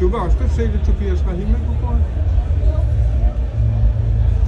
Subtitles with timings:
[0.00, 2.02] Du vil også se det, Tobias Rahimel på bordet.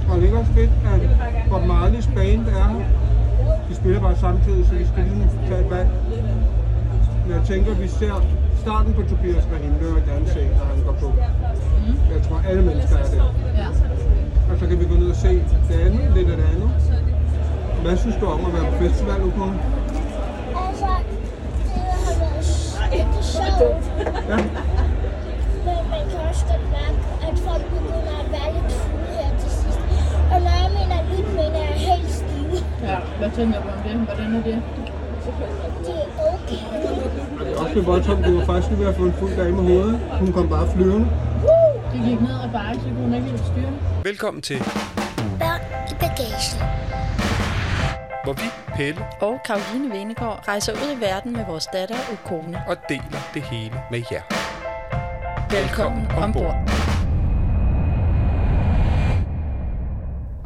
[0.09, 1.01] Og det er ikke også fedt, at
[1.49, 2.85] Bob Marleys band er her.
[3.69, 5.89] De spiller bare samtidig, så vi skal lige tage et valg.
[7.25, 8.13] Men jeg tænker, at vi ser
[8.63, 11.13] starten på Tobias Rahimel, vil jeg gerne se, når han går på.
[12.13, 13.23] Jeg tror, alle mennesker er der.
[13.57, 13.67] Ja.
[14.51, 15.33] Og så kan vi gå ned og se
[15.69, 16.69] det andet, lidt af det andet.
[17.81, 19.59] Hvad synes du om at være på festival, Ukon?
[20.67, 20.91] Altså,
[21.73, 22.45] det har været
[23.25, 23.83] sjovt.
[24.29, 24.37] Ja.
[25.93, 29.79] Man kan også godt mærke, at folk begynder at være lidt fulde her til sidst.
[30.33, 32.55] Og når jeg mener lidt, mener jeg helt stive.
[32.89, 32.97] ja.
[33.19, 33.91] Hvad tænker du om det?
[34.07, 34.57] Hvordan er det?
[35.85, 36.61] Det er okay.
[37.39, 39.49] Det er også lidt voldsomt, du var faktisk lige ved at få en fuld dame
[39.63, 39.99] i hovedet.
[40.19, 41.07] Hun kom bare flyvende.
[41.93, 43.71] De gik ned ad bakke, så kunne hun ikke helt styre.
[44.03, 44.57] Velkommen til,
[45.39, 45.61] Børn
[45.91, 46.59] i bagagen.
[48.23, 52.61] hvor vi, Pelle, og Karoline Venegård rejser ud i verden med vores datter og kone.
[52.67, 54.21] og deler det hele med jer.
[55.51, 56.55] Velkommen ombord.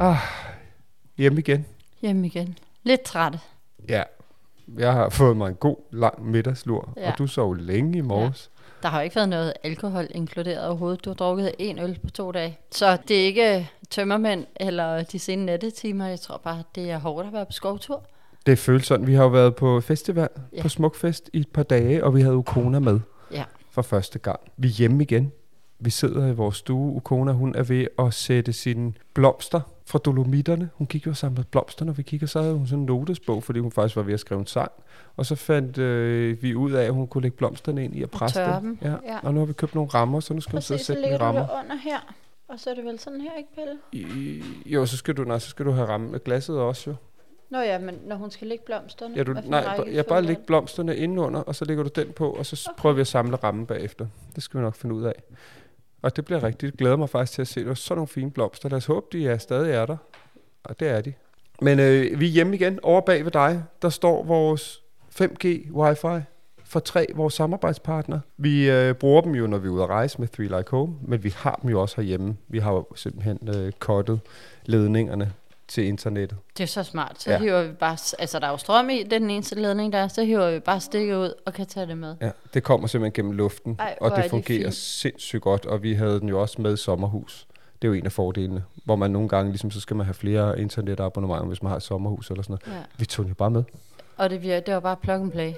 [0.00, 0.16] Ah,
[1.18, 1.66] hjemme igen.
[2.02, 2.58] Hjem igen.
[2.82, 3.40] Lidt trætte.
[3.88, 4.02] Ja,
[4.78, 7.02] jeg har fået mig en god, lang middagslur, ja.
[7.02, 7.12] Ja.
[7.12, 8.50] og du sov længe i morges.
[8.82, 11.04] Der har jo ikke været noget alkohol inkluderet overhovedet.
[11.04, 12.58] Du har drukket en øl på to dage.
[12.70, 16.06] Så det er ikke tømmermænd eller de sene nattetimer.
[16.06, 18.02] Jeg tror bare, det er hårdt at være på skovtur.
[18.46, 20.56] Det føles sådan, vi har jo været på festival, ja.
[20.56, 20.62] Ja.
[20.62, 22.98] på Smukfest i et par dage, og vi havde Ukona med Ja.
[23.74, 24.40] For første gang.
[24.56, 25.32] Vi er hjemme igen.
[25.78, 26.92] Vi sidder i vores stue.
[26.96, 30.70] Ukona, hun er ved at sætte sine blomster fra Dolomitterne.
[30.74, 33.42] Hun gik jo og samlede blomster, når vi kiggede, så havde hun sådan en notesbog,
[33.42, 34.72] fordi hun faktisk var ved at skrive en sang.
[35.16, 38.10] Og så fandt øh, vi ud af, at hun kunne lægge blomsterne ind i og
[38.10, 38.78] presse tørre dem.
[38.82, 38.90] Ja.
[38.90, 39.18] ja.
[39.22, 40.92] Og nu har vi købt nogle rammer, så nu skal hun sidde og Præcis, så
[40.92, 41.40] sætte nogle rammer.
[41.40, 42.14] det under her.
[42.48, 43.78] Og så er det vel sådan her, ikke Pelle?
[43.92, 46.96] I, jo, så skal du, nej, så skal du have ramme med glasset også jo.
[47.54, 49.14] Nå ja, men når hun skal lægge blomsterne.
[49.16, 52.30] Ja, du, nej, jeg bare er lægge blomsterne indenunder, og så lægger du den på,
[52.30, 52.80] og så okay.
[52.80, 54.06] prøver vi at samle rammen bagefter.
[54.34, 55.22] Det skal vi nok finde ud af.
[56.02, 56.72] Og det bliver rigtigt.
[56.72, 57.60] Jeg glæder mig faktisk til at se.
[57.60, 58.68] Det var sådan nogle fine blomster.
[58.68, 59.96] Lad os håbe, de er stadig er der.
[60.64, 61.12] Og det er de.
[61.62, 62.80] Men øh, vi er hjemme igen.
[62.82, 64.82] Over bag ved dig, der står vores
[65.20, 66.24] 5G wifi
[66.64, 68.20] for tre vores samarbejdspartnere.
[68.36, 70.94] Vi øh, bruger dem jo, når vi er ude at rejse med Three Like Home,
[71.02, 72.36] men vi har dem jo også herhjemme.
[72.48, 74.20] Vi har jo simpelthen øh, kottet
[74.66, 75.32] ledningerne
[75.68, 76.38] til internettet.
[76.58, 77.22] Det er så smart.
[77.22, 77.36] Så Ja.
[77.36, 77.42] ja.
[77.42, 77.96] hiver vi bare...
[78.18, 80.08] Altså, der er jo strøm i, det er den eneste ledning, der er.
[80.08, 82.16] Så hiver vi bare stikket ud og kan tage det med.
[82.20, 84.74] Ja, det kommer simpelthen gennem luften, Ej, og det er det fungerer fint.
[84.74, 87.46] sindssygt godt, og vi havde den jo også med sommerhus.
[87.82, 90.14] Det er jo en af fordelene, hvor man nogle gange, ligesom, så skal man have
[90.14, 92.78] flere internetabonnementer, hvis man har et sommerhus eller sådan noget.
[92.78, 92.82] Ja.
[92.98, 93.64] Vi tog den jo bare med.
[94.16, 95.52] Og det, bliver, det var bare plug and play.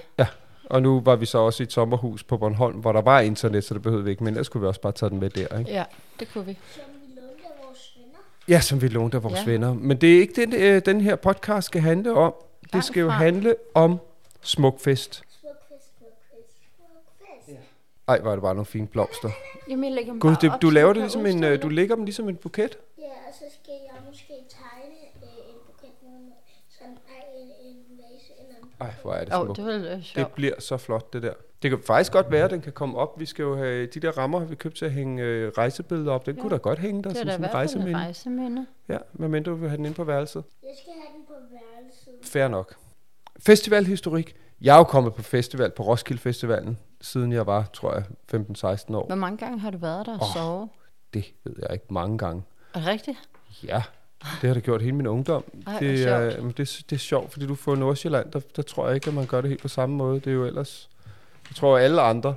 [0.69, 3.63] Og nu var vi så også i et sommerhus på Bornholm, hvor der var internet,
[3.63, 5.57] så det behøvede vi ikke, men ellers skulle vi også bare tage den med der,
[5.59, 5.71] ikke?
[5.71, 5.83] Ja,
[6.19, 6.57] det kunne vi.
[6.75, 8.19] Som vi lånte af vores venner.
[8.49, 9.51] Ja, som vi lånte af vores Ja.
[9.51, 9.73] venner.
[9.73, 12.33] Men det er ikke det, øh, den her podcast skal handle om.
[12.63, 13.13] Det Langt skal jo fra.
[13.13, 13.97] handle om
[14.41, 15.13] Smukfest.
[15.15, 17.59] Smukfest, smukfest, smukfest.
[18.07, 19.29] Ej, var det bare nogle fine blomster.
[19.69, 21.61] Jamen, jeg lægger dem Gud, bare det, op, du så laver det ligesom en, øh,
[21.61, 21.69] du dem.
[21.75, 22.77] lægger dem ligesom en buket.
[22.97, 26.31] Ja, og så skal jeg måske tegne øh, en buket med
[26.77, 29.57] sådan ej, en, en vase eller en Ej, hvor er det smukt.
[29.57, 31.33] det var lidt Det bliver så flot, det der.
[31.61, 33.19] Det kan faktisk godt være, at den kan komme op.
[33.19, 36.11] Vi skal jo have de der rammer, har vi købt til at hænge øh, rejsebilleder
[36.11, 36.25] op.
[36.25, 36.41] Den ja.
[36.41, 37.95] kunne da godt hænge der Det er som sådan en rejseminde.
[37.99, 38.65] rejseminde.
[38.89, 40.43] Ja, medmindre du vil have den inde på værelset.
[40.63, 42.31] Jeg skal have den på værelset.
[42.31, 42.75] Fair nok.
[43.39, 44.35] Festivalhistorik.
[44.61, 48.95] Jeg er jo kommet på festival på Roskilde Festivalen, siden jeg var, tror jeg, 15-16
[48.95, 49.05] år.
[49.07, 50.33] Hvor mange gange har du været der og Åh.
[50.35, 50.69] sovet?
[51.13, 52.43] Det ved jeg ikke mange gange.
[52.73, 53.17] Er det rigtigt?
[53.63, 53.83] Ja,
[54.41, 55.43] det har det gjort hele min ungdom.
[55.67, 56.43] Ej, det, er, sjovt.
[56.43, 59.13] men det, det er sjovt, fordi du får Nordsjælland, der, der tror jeg ikke, at
[59.13, 60.19] man gør det helt på samme måde.
[60.19, 60.89] Det er jo ellers...
[61.49, 62.35] Jeg tror, at alle andre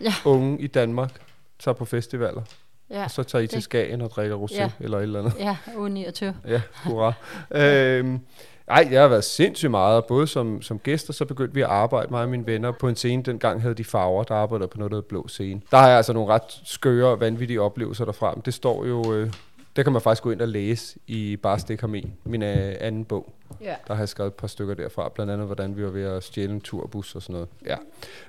[0.00, 0.14] Ja.
[0.24, 1.10] unge i Danmark
[1.58, 2.42] tager på festivaler.
[2.90, 3.04] Ja.
[3.04, 4.70] Og så tager I til Skagen og drikker rosé Ja.
[4.80, 5.34] eller et eller andet.
[5.38, 6.34] Ja, uge 29.
[6.48, 7.12] Ja, hurra.
[7.50, 8.20] øhm,
[8.68, 11.66] ej, jeg har været sindssygt meget, både som, som gæst, og så begyndte vi at
[11.68, 13.22] arbejde, mig og mine venner, på en scene.
[13.22, 15.60] Dengang havde de farver, der arbejdede på noget, der Blå Scene.
[15.70, 18.32] Der har jeg altså nogle ret skøre og vanvittige oplevelser derfra.
[18.34, 19.32] Men det står jo, øh,
[19.76, 22.74] det kan man faktisk gå ind og læse i Bare Stik ham i, min øh,
[22.80, 23.32] anden bog.
[23.60, 23.74] Ja.
[23.88, 26.24] Der har jeg skrevet et par stykker derfra, blandt andet, hvordan vi var ved at
[26.24, 27.48] stjæle en turbus og sådan noget.
[27.66, 27.76] Ja.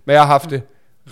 [0.05, 0.61] Men jeg har haft det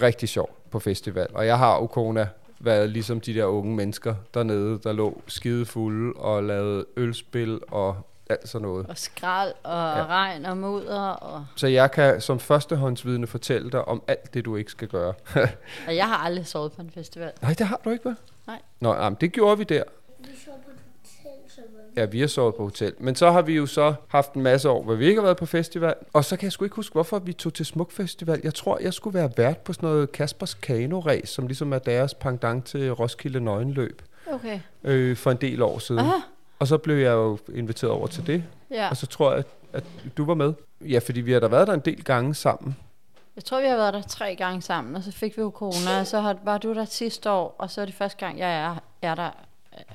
[0.02, 2.28] rigtig sjovt på festival, og jeg har Okona
[2.60, 7.98] været ligesom de der unge mennesker dernede, der lå skidefulde og lavede ølspil og
[8.30, 8.86] alt sådan noget.
[8.88, 10.06] Og skrald, og ja.
[10.06, 11.46] regn, og mudder, og...
[11.56, 15.14] Så jeg kan som førstehåndsvidne fortælle dig om alt det, du ikke skal gøre.
[15.88, 17.32] og jeg har aldrig sovet på en festival.
[17.42, 18.16] Nej, det har du ikke, hvad?
[18.48, 18.62] Nej.
[18.80, 19.84] Nå, jamen, det gjorde vi der.
[20.30, 21.62] Vi så på hotel, så
[21.96, 22.94] Ja, vi har sovet på hotel.
[23.00, 25.38] Men så har vi jo så haft en masse år, hvor vi ikke har været
[25.38, 25.94] på festival.
[26.14, 28.42] Og så kan jeg sgu ikke huske, hvorfor vi tog til Smuk Festival.
[28.44, 32.14] Jeg tror, jeg skulle være vært på sådan noget Kaspers kano som ligesom er deres
[32.14, 34.02] pendant til Roskilde Nøgenløb
[34.34, 34.60] Okay.
[34.84, 36.02] øh, for en del år siden.
[36.02, 36.14] Aha.
[36.60, 38.44] Og så blev jeg jo inviteret over til det.
[38.72, 38.90] Ja.
[38.90, 40.54] Og så tror jeg, at, at du var med.
[40.82, 42.76] Ja, fordi vi har da været der en del gange sammen.
[43.36, 46.00] Jeg tror, vi har været der tre gange sammen, og så fik vi jo corona,
[46.00, 48.60] og så har, var du der sidste år, og så er det første gang, jeg
[48.62, 49.30] er, er der,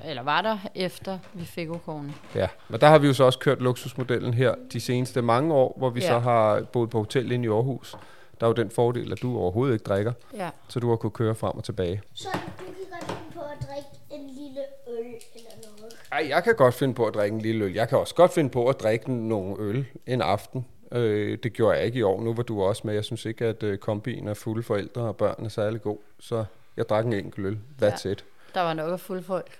[0.05, 2.11] eller var der, efter vi fik jo corona.
[2.35, 5.73] Ja, men der har vi jo så også kørt luksusmodellen her de seneste mange år,
[5.77, 6.05] hvor vi Ja.
[6.05, 6.11] ja.
[6.11, 7.95] så har boet på hotel inde i Aarhus.
[8.39, 10.49] Der er jo den fordel, at du overhovedet ikke drikker, Ja.
[10.67, 12.01] så du har kunnet køre frem og tilbage.
[12.13, 14.61] Så du kan godt finde på at drikke en lille
[14.99, 15.05] øl
[15.35, 15.49] eller
[15.79, 15.93] noget.
[16.11, 17.73] Ej, jeg kan godt finde på at drikke en lille øl.
[17.73, 20.65] Jeg kan også godt finde på at drikke nogle øl en aften.
[20.91, 22.21] Øh, det gjorde jeg ikke i år.
[22.21, 22.93] Nu var du også med.
[22.93, 25.97] Jeg synes ikke, at øh, kombinen af fulde forældre og børn er særlig god.
[26.19, 26.45] Så
[26.77, 27.59] jeg drak en enkelt øl.
[27.81, 28.11] That's Ja.
[28.11, 28.25] it.
[28.53, 29.59] Der var nok af fulde folk.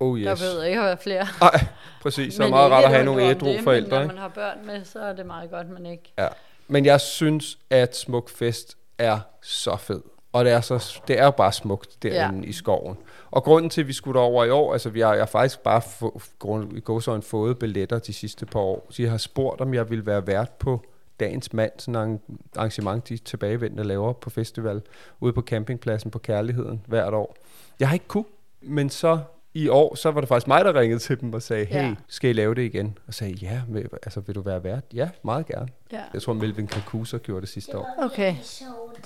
[0.00, 0.26] Oh Yes.
[0.26, 1.26] Der behøver ikke at være flere.
[1.40, 1.66] Nej,
[2.02, 2.34] præcis.
[2.34, 3.98] Så er Men meget rart at have nogle ædru det, forældre.
[3.98, 6.12] Men når man har børn med, så er det meget godt, man ikke...
[6.18, 6.28] Ja.
[6.68, 10.00] Men jeg synes, at Smuk Fest er så fed.
[10.32, 12.48] Og det er, så, det er bare smukt derinde ja.
[12.48, 12.96] i skoven.
[13.30, 15.60] Og grunden til, at vi skulle over i år, altså vi har, jeg har faktisk
[15.60, 18.86] bare få, grund, i gåsøjne fået billetter de sidste par år.
[18.90, 20.84] Så jeg har spurgt, om jeg ville være vært på
[21.20, 22.20] Dagens Mand, sådan en
[22.56, 24.82] arrangement, de tilbagevendende laver på festival,
[25.20, 27.36] ude på campingpladsen på Kærligheden hvert år.
[27.80, 28.24] Jeg har ikke kunne,
[28.60, 29.18] men så
[29.54, 31.94] i år, så var det faktisk mig, der ringede til dem og sagde, hey, Ja.
[32.08, 32.98] skal I lave det igen?
[33.06, 34.84] Og sagde, ja, vil, altså vil du være vært?
[34.94, 35.68] Ja, meget gerne.
[35.92, 35.98] Ja.
[36.14, 37.88] Jeg tror, Melvin Kalkusa gjorde det sidste år.
[37.98, 38.34] Okay.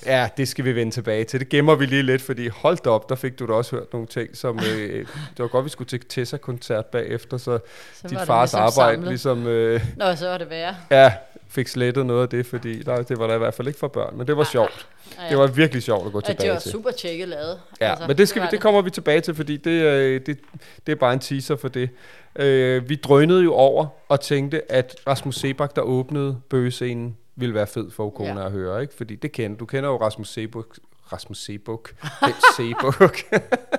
[0.05, 1.39] Ja, det skal vi vende tilbage til.
[1.39, 3.93] Det gemmer vi lige lidt, fordi hold da op, der fik du da også hørt
[3.93, 4.59] nogle ting, som...
[4.59, 5.07] Øh, det
[5.39, 7.59] var godt, vi skulle til Tessa-koncert bagefter, så,
[7.93, 9.09] Så dit var det fars ligesom arbejde samlet.
[9.09, 9.47] ligesom...
[9.47, 10.75] Øh, Nå, så var det værre.
[10.91, 11.13] ja,
[11.49, 13.87] fik slettet noget af det, fordi der, det var der i hvert fald ikke for
[13.87, 14.87] børn, men det var sjovt.
[15.23, 16.71] Ja, Det var virkelig sjovt at gå ja, det tilbage var til.
[16.71, 17.59] super tjekket lavet.
[17.81, 20.21] Ja, altså, men det, skal var vi, det kommer vi tilbage til, fordi det, øh,
[20.25, 20.39] det,
[20.85, 21.89] det er bare en teaser for det.
[22.35, 27.67] Øh, vi drønede jo over og tænkte, at Rasmus Sebak, der åbnede bøgescenen, ville være
[27.67, 28.45] fed for Ukona Ja.
[28.45, 28.93] at høre, ikke?
[28.93, 29.65] Fordi det kender du.
[29.65, 30.77] kender jo Rasmus Sebuk.
[31.13, 31.93] Rasmus Sebuk.
[32.25, 33.17] Den Sebuk.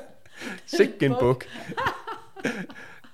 [0.76, 1.44] Sikke en buk.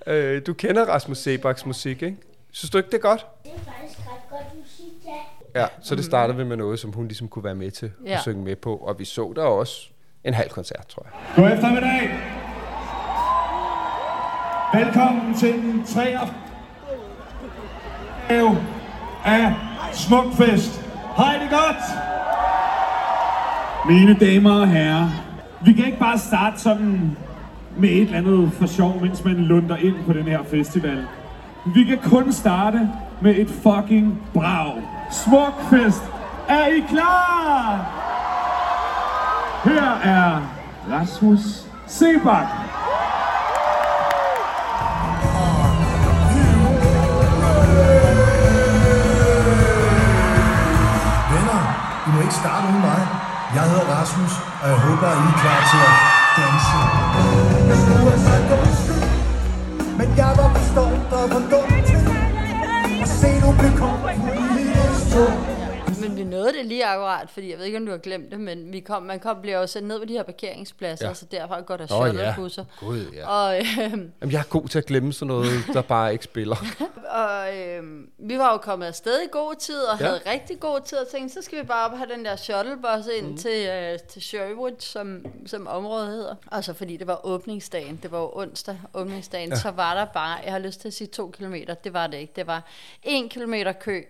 [0.07, 2.17] øh, du kender Rasmus Sebaks musik, ikke?
[2.51, 3.25] Synes du ikke, det er godt?
[3.43, 4.93] Det er faktisk ret godt musik,
[5.55, 5.61] ja.
[5.61, 8.13] Ja, så det startede vi med noget, som hun ligesom kunne være med til Ja.
[8.13, 8.75] at synge med på.
[8.75, 9.87] Og vi så der også
[10.23, 11.35] en halv koncert, tror jeg.
[11.35, 12.42] God eftermiddag.
[14.73, 16.17] Velkommen til den 3.
[19.25, 19.53] af
[19.93, 20.85] Smukfest.
[21.17, 21.83] Hej det godt.
[23.87, 25.09] Mine damer og herrer,
[25.65, 27.17] vi kan ikke bare starte sådan
[27.77, 31.07] med et eller andet for sjov, mens man lunder ind på den her festival.
[31.65, 32.89] Vi kan kun starte
[33.21, 34.81] med et fucking brag.
[35.11, 36.03] Smukfest,
[36.47, 37.85] er I klar?
[39.63, 40.41] Her er
[40.91, 42.62] Rasmus Sebak.
[52.33, 53.01] I må starte uden mig.
[53.55, 55.95] Jeg hedder Rasmus, og jeg håber, at I er klar til at
[56.37, 56.77] danse.
[57.69, 59.03] Jeg skulle have sagt undskyld,
[59.97, 62.01] men jeg var for stolt og for dum til
[63.03, 65.42] at se, du blev kommet på en lille stund.
[66.03, 68.39] Men vi nåede det lige akkurat, fordi jeg ved ikke, om du har glemt det,
[68.39, 71.09] men vi kom, man kom, bliver jo sendt ned ved de her parkeringspladser, ja.
[71.09, 71.13] Ja.
[71.13, 71.95] så derfra går der ja.
[71.95, 72.65] shuttlebusser.
[72.79, 73.27] Gud, ja.
[73.27, 76.55] Og, øh, Jamen, jeg er god til at glemme sådan noget, der bare ikke spiller.
[77.21, 77.83] og øh,
[78.17, 80.05] vi var jo kommet afsted i god tid, og Ja.
[80.05, 80.11] ja.
[80.11, 82.35] havde rigtig god tid, og tænkte, så skal vi bare op og have den der
[82.35, 83.37] shuttlebus ind mm.
[83.37, 86.35] til, øh, til Sherwood, som, som området hedder.
[86.47, 89.55] Og så fordi det var åbningsdagen, det var jo onsdag, åbningsdagen, ja.
[89.55, 92.17] så var der bare, jeg har lyst til at sige to kilometer, det var det
[92.17, 92.63] ikke, det var
[93.03, 94.03] en kilometer kø,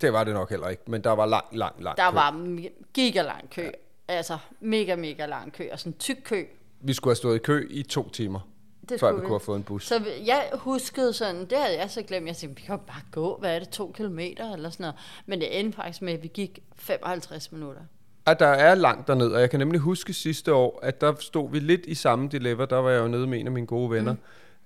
[0.00, 2.14] Det var det nok heller ikke, men der var lang, lang, lang der kø.
[2.14, 2.58] var
[2.94, 3.70] giga lang kø, ja.
[4.08, 6.44] altså mega, mega lang kø, og sådan en tyk kø.
[6.80, 8.40] Vi skulle have stået i kø i to timer,
[8.88, 9.86] Det før vi kunne have fået en bus.
[9.86, 13.02] Så jeg huskede sådan, det havde jeg så glemt, jeg tænkte, vi kan jo bare
[13.10, 14.94] gå, hvad er det, to kilometer eller sådan noget.
[15.26, 17.80] Men det endte faktisk med, at vi gik 55 minutter.
[18.26, 21.50] At der er langt derned, og jeg kan nemlig huske sidste år, at der stod
[21.50, 22.64] vi lidt i samme dilemma.
[22.64, 24.12] Der var jeg jo nede med en af mine gode venner,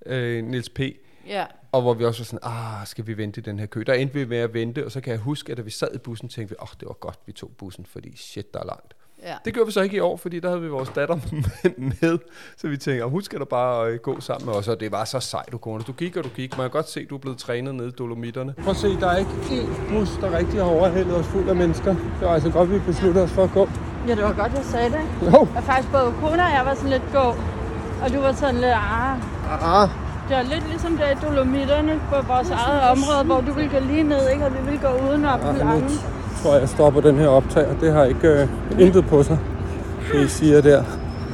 [0.07, 0.13] mm.
[0.13, 0.81] øh, Niels P.,
[1.29, 3.83] Ja, og hvor vi også var sådan, ah, skal vi vente i den her kø?
[3.87, 5.89] Der endte vi med at vente, og så kan jeg huske, at da vi sad
[5.95, 8.61] i bussen, tænkte vi, åh, oh, det var godt, vi tog bussen, fordi shit, der
[8.61, 8.95] er langt.
[9.23, 9.35] ja.
[9.45, 11.15] Det gjorde vi så ikke i år, fordi der havde vi vores datter
[12.01, 12.19] med,
[12.57, 14.93] så vi tænkte, "Åh, hun skal da bare øh, gå sammen med os, og det
[14.93, 15.83] var så sejt, du kone.
[15.83, 17.93] Du gik og du gik, man kan godt se, du er blevet trænet nede i
[17.93, 18.55] Dolomitterne.
[18.63, 21.57] Prøv at se, der er ikke én bus, der rigtig har overhældet os fuld af
[21.57, 21.91] mennesker.
[21.95, 23.69] Det var altså godt, vi besluttede os for at gå.
[24.09, 25.01] ja, det var godt, jeg sagde det.
[25.33, 27.35] Jo, Og faktisk både kone og jeg var sådan lidt gå,
[28.03, 29.89] og du var sådan lidt, ah, ah,
[30.29, 33.79] Det er lidt ligesom der i Dolomitterne på vores eget område, hvor du vil gå
[33.81, 34.45] lige ned, ikke?
[34.45, 35.89] og vi vil gå udenom Ja, lange.
[36.43, 39.39] tror jeg, jeg stopper den her optag, og det har ikke øh, intet på sig,
[40.13, 40.83] det I siger der.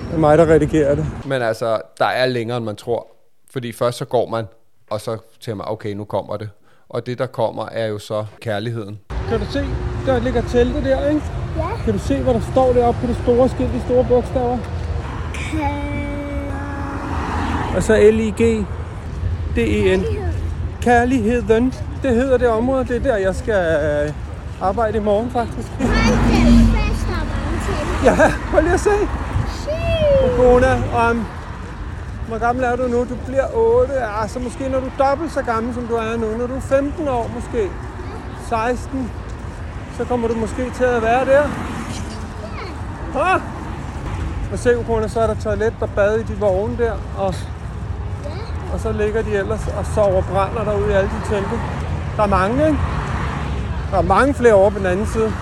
[0.09, 1.07] Det er mig, der redigerer det.
[1.27, 3.07] Men altså, der er længere, end man tror.
[3.53, 4.45] Fordi først så går man,
[4.91, 6.51] og så tænker man, okay, nu kommer det.
[6.89, 8.99] Og det, der kommer, er jo så kærligheden.
[9.29, 9.65] Kan du se,
[10.07, 11.23] der ligger teltet der, ikke?
[11.57, 11.85] Ja.
[11.85, 14.59] Kan du se, hvad der står deroppe på det store skilt, de store bogstaver?
[17.77, 18.67] Og så L-I-G,
[19.57, 20.05] D-E-N.
[20.81, 21.75] Kærligheden.
[22.03, 22.85] Det hedder det område.
[22.85, 24.13] Det er der, jeg skal øh,
[24.61, 25.69] arbejde i morgen, faktisk.
[28.05, 28.91] Ja, prøv lige at se.
[30.25, 31.27] Okona, om
[32.29, 32.99] hvor gammel er du nu?
[32.99, 33.93] Du bliver 8.
[33.95, 36.27] Ja, så måske når du er dobbelt så gammel, som du er nu.
[36.39, 37.71] Når du er 15 år måske.
[38.49, 39.11] 16.
[39.97, 41.43] Så kommer du måske til at være der.
[43.21, 43.41] Ah!
[44.53, 46.93] Og se, Okona, så er der toilet og bad i de vogne der.
[47.19, 47.35] Og,
[48.73, 51.57] og så ligger de ellers og sover brænder derude i alle de telte.
[52.17, 52.79] Der er mange, ikke?
[53.91, 55.33] Der er mange flere over på den anden side.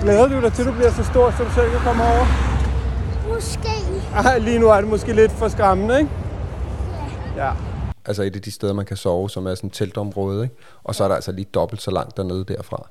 [0.00, 2.24] Glæder du dig til, du bliver så stor, så du selv kan komme over?
[3.34, 3.68] Måske.
[4.14, 6.10] Ej, lige nu er det måske lidt for skræmmende, ikke?
[7.36, 7.50] Ja.
[8.04, 10.54] Altså et af de steder, man kan sove, som er sådan et teltområde, ikke?
[10.84, 12.88] Og så er der altså lige dobbelt så langt dernede derfra.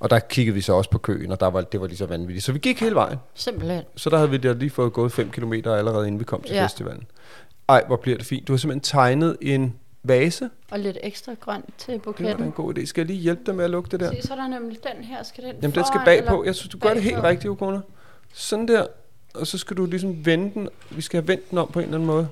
[0.00, 2.06] Og der kiggede vi så også på køen, og der var, det var lige så
[2.06, 2.44] vanvittigt.
[2.44, 3.18] Så vi gik hele vejen.
[3.34, 3.82] Simpelthen.
[3.96, 6.54] Så der havde vi da lige fået gået 5 km allerede inden vi kom til
[6.54, 6.64] Ja.
[6.64, 7.02] festivalen.
[7.68, 8.48] Ej, hvor bliver det fint.
[8.48, 10.50] Du har simpelthen tegnet en vase.
[10.70, 12.44] Og lidt ekstra grønt til Det var da buketten.
[12.44, 12.84] en god idé.
[12.84, 14.10] Skal jeg lige hjælpe dig med at lukke det der?
[14.14, 15.22] Se, så er der nemlig den her.
[15.22, 16.44] Skal den Jamen, den skal bagpå.
[16.44, 17.80] Jeg synes, du gør det helt rigtigt, Okona.
[18.32, 18.86] Sådan der.
[19.34, 20.68] Og så skal du ligesom vende den.
[20.90, 22.28] Vi skal have vendt den om på en eller anden måde.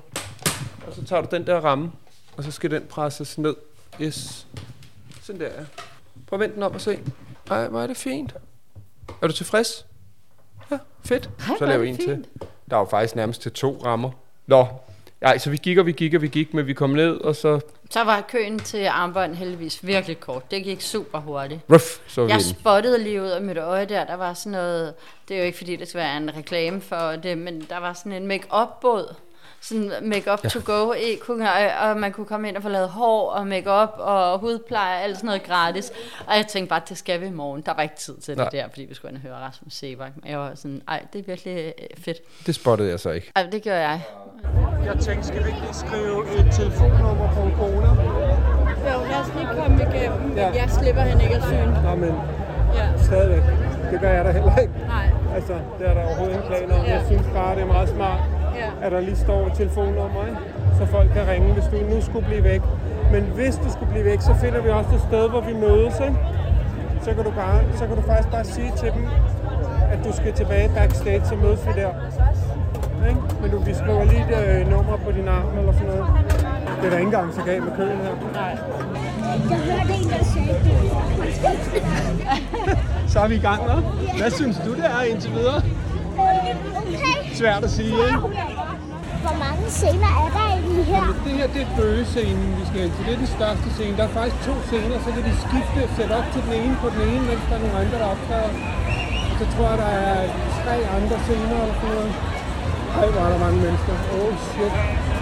[0.87, 1.91] Og så tager du den der ramme.
[2.37, 3.55] Og så skal den presses ned.
[4.01, 4.47] Yes.
[5.21, 5.51] Sådan der, ja.
[6.27, 6.99] Prøv at vende den om og se.
[7.51, 8.35] Ej, hvor er det fint.
[9.21, 9.85] Er du tilfreds?
[10.71, 11.29] Ja, fedt.
[11.39, 12.05] Ej, så er laver det en til.
[12.05, 12.27] fint.
[12.69, 14.11] Der er jo faktisk nærmest til to rammer.
[14.47, 14.67] Nå.
[15.21, 17.35] Ej, så vi gik og vi gik og vi gik, men vi kom ned, og
[17.35, 17.59] så...
[17.89, 20.51] Så var køen til armbånd heldigvis virkelig kort.
[20.51, 21.59] Det gik super hurtigt.
[21.71, 22.43] Ruff, så Jeg inde.
[22.43, 24.05] spottede lige ud af mit øje der.
[24.05, 24.93] Der var sådan noget...
[25.27, 27.93] Det er jo ikke fordi, det skal være en reklame for det, men der var
[27.93, 29.15] sådan en make-up-båd.
[29.61, 30.49] Sådan make-up Ja.
[30.49, 31.17] to go e
[31.81, 35.15] og, man kunne komme ind og få lavet hår og make-up og hudpleje og alt
[35.17, 35.91] sådan noget gratis.
[36.27, 37.61] Og jeg tænkte bare, det skal vi i morgen.
[37.61, 38.43] Der var ikke tid til Nej.
[38.45, 40.11] det der, fordi vi skulle ind og høre Rasmus Sebak.
[40.15, 42.17] Men jeg var sådan, ej, det er virkelig øh, fedt.
[42.45, 43.31] Det spottede jeg så ikke.
[43.35, 44.01] Ej, det gør jeg.
[44.85, 47.87] Jeg tænkte, skal vi ikke skrive et telefonnummer på Kona?
[48.91, 50.47] Jo, lad os lige komme igennem, men Ja.
[50.61, 51.69] jeg slipper hende ikke af syn.
[51.83, 52.13] Nå, men
[52.75, 53.03] Ja.
[53.03, 53.43] stadigvæk.
[53.91, 54.73] Det gør jeg da heller ikke.
[54.87, 55.09] Nej.
[55.35, 56.85] Altså, det er der overhovedet ingen planer om.
[56.85, 56.93] Ja.
[56.93, 58.19] Jeg synes bare, det er meget smart,
[58.57, 58.69] Ja.
[58.85, 60.39] at der lige står et telefonnummer, ikke?
[60.79, 62.61] så folk kan ringe, hvis du nu skulle blive væk.
[63.11, 65.95] Men hvis du skulle blive væk, så finder vi også et sted, hvor vi mødes.
[66.07, 66.17] Ikke?
[67.01, 69.05] Så, kan du bare, så kan du faktisk bare sige til dem,
[69.91, 71.91] at du skal tilbage backstage, så mødes vi der.
[73.09, 73.21] Ikke?
[73.41, 76.05] Men du, vi skriver lige et øh, nummer på din arm eller sådan noget.
[76.79, 78.13] Det er da ikke engang så galt med køen her.
[78.33, 78.57] Nej.
[79.49, 80.73] Jeg hørte en, der sagde det.
[83.11, 83.81] Så er vi i gang, hva'?
[84.17, 85.61] Hvad synes du, det er indtil videre?
[87.41, 88.19] Svært at sige, ikke?
[89.25, 91.01] Hvor mange scener er der egentlig her?
[91.01, 93.01] Jamen, det her det er bøgescenen, vi skal ind til.
[93.07, 93.93] Det er den største scene.
[93.99, 96.75] Der er faktisk to scener, så kan de skifte og sætte op til den ene
[96.83, 98.51] på den ene, mens der er nogle andre, der optræder.
[99.39, 100.17] Så tror jeg, der er
[100.63, 102.13] tre andre scener eller sådan noget.
[102.97, 103.93] Ej, hvor er der mange mennesker.
[104.17, 104.73] Oh shit.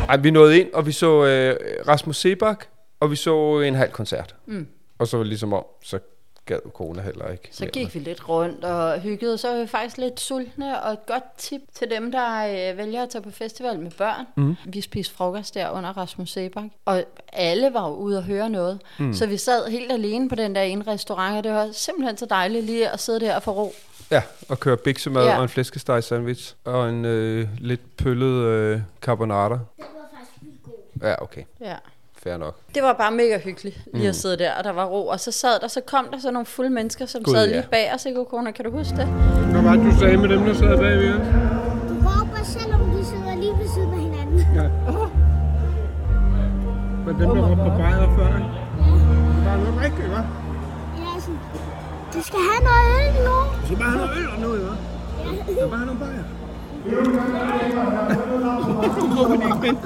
[0.09, 1.51] Ej, vi nåede ind, og vi så øh,
[1.91, 2.59] Rasmus Sebak,
[2.99, 4.35] og vi så en halv koncert.
[4.47, 4.67] Mm.
[4.99, 5.99] Og så ligesom om, så
[6.45, 7.47] gad corona heller ikke.
[7.51, 7.71] Så mere.
[7.71, 11.23] gik vi lidt rundt og hyggede, så var vi faktisk lidt sultne, og et godt
[11.37, 14.25] tip til dem, der øh, vælger at tage på festival med børn.
[14.37, 14.55] Mhm.
[14.65, 18.81] Vi spiste frokost der under Rasmus Sebak, og alle var jo ude og høre noget.
[18.99, 19.13] Mm.
[19.13, 22.25] Så vi sad helt alene på den der ene restaurant, og det var simpelthen så
[22.25, 23.73] dejligt lige at sidde der og få ro.
[24.11, 25.37] Ja, og køre biksemad Ja.
[25.37, 29.59] og en flæskesteg sandwich, og en øh, lidt pøllet øh, carbonara.
[31.01, 31.43] Ja, okay.
[31.61, 31.75] Ja.
[32.25, 32.55] Fair nok.
[32.75, 34.09] Det var bare mega hyggeligt lige Mm.
[34.09, 35.07] at sidde der, og der var ro.
[35.07, 37.55] Og så sad der, så kom der så nogle fulde mennesker, som Gud, sad ja.
[37.55, 38.51] lige bag os, ikke, Kona?
[38.51, 39.05] Kan du huske det?
[39.51, 41.27] Hvad var det, du sagde med dem, der sad bagved os?
[41.89, 44.39] Du råber, selvom de sidder lige ved siden af hinanden.
[44.55, 44.61] Ja.
[47.05, 48.51] Men dem, der var på bajer før, ikke?
[49.37, 50.25] Det var noget rigtigt, hva'?
[51.01, 51.39] Jeg er sådan,
[52.13, 53.35] du skal have noget øl nu.
[53.61, 54.77] Du skal bare have noget øl og noget, hva'?
[55.47, 56.23] Du skal bare have nogle bajer.
[58.99, 59.77] Nu råber de igen.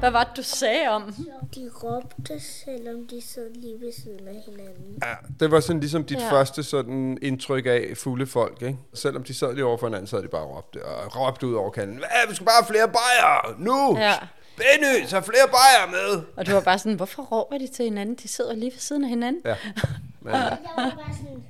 [0.00, 1.14] Hvad var det, du sagde om?
[1.54, 4.98] De råbte, selvom de sad lige ved siden af hinanden.
[5.02, 6.24] Ja, det var sådan ligesom dit Ja.
[6.24, 6.32] ja.
[6.32, 8.78] første sådan indtryk af fulde folk, ikke?
[8.94, 11.54] Selvom de sad lige over for hinanden, så havde de bare råbt, og råbt ud
[11.54, 11.96] over kanten.
[11.96, 13.98] Hvad, vi skal bare have flere bajer nu!
[13.98, 14.14] Ja.
[14.56, 16.22] Benny, så flere bajer med!
[16.36, 18.14] Og du var bare sådan, hvorfor råber de til hinanden?
[18.14, 19.42] De sidder lige ved siden af hinanden.
[19.44, 19.54] Ja.
[20.22, 21.44] Men, Jeg var bare sådan,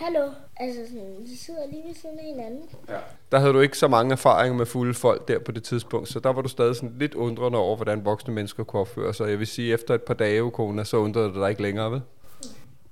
[0.00, 0.30] hallo.
[0.56, 2.62] Altså sådan, de sidder lige ved siden af hinanden.
[2.88, 2.98] Ja.
[3.32, 6.20] Der havde du ikke så mange erfaringer med fulde folk der på det tidspunkt, så
[6.20, 9.30] der var du stadig sådan lidt undrende over, hvordan voksne mennesker kunne opføre sig.
[9.30, 12.02] Jeg vil sige, efter et par dage, kone, så undrede det dig ikke længere, vel?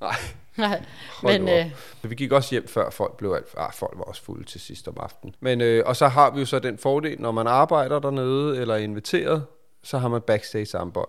[0.01, 0.17] Nej.
[0.57, 0.83] Nej,
[1.23, 3.47] Hold men øh, vi gik også hjem før folk blev alt...
[3.57, 5.35] Ah, folk var også fulde til sidst om aftenen.
[5.41, 8.75] Men, øh, og så har vi jo så den fordel, når man arbejder dernede eller
[8.75, 9.45] er inviteret,
[9.83, 11.09] så har man backstage armbånd.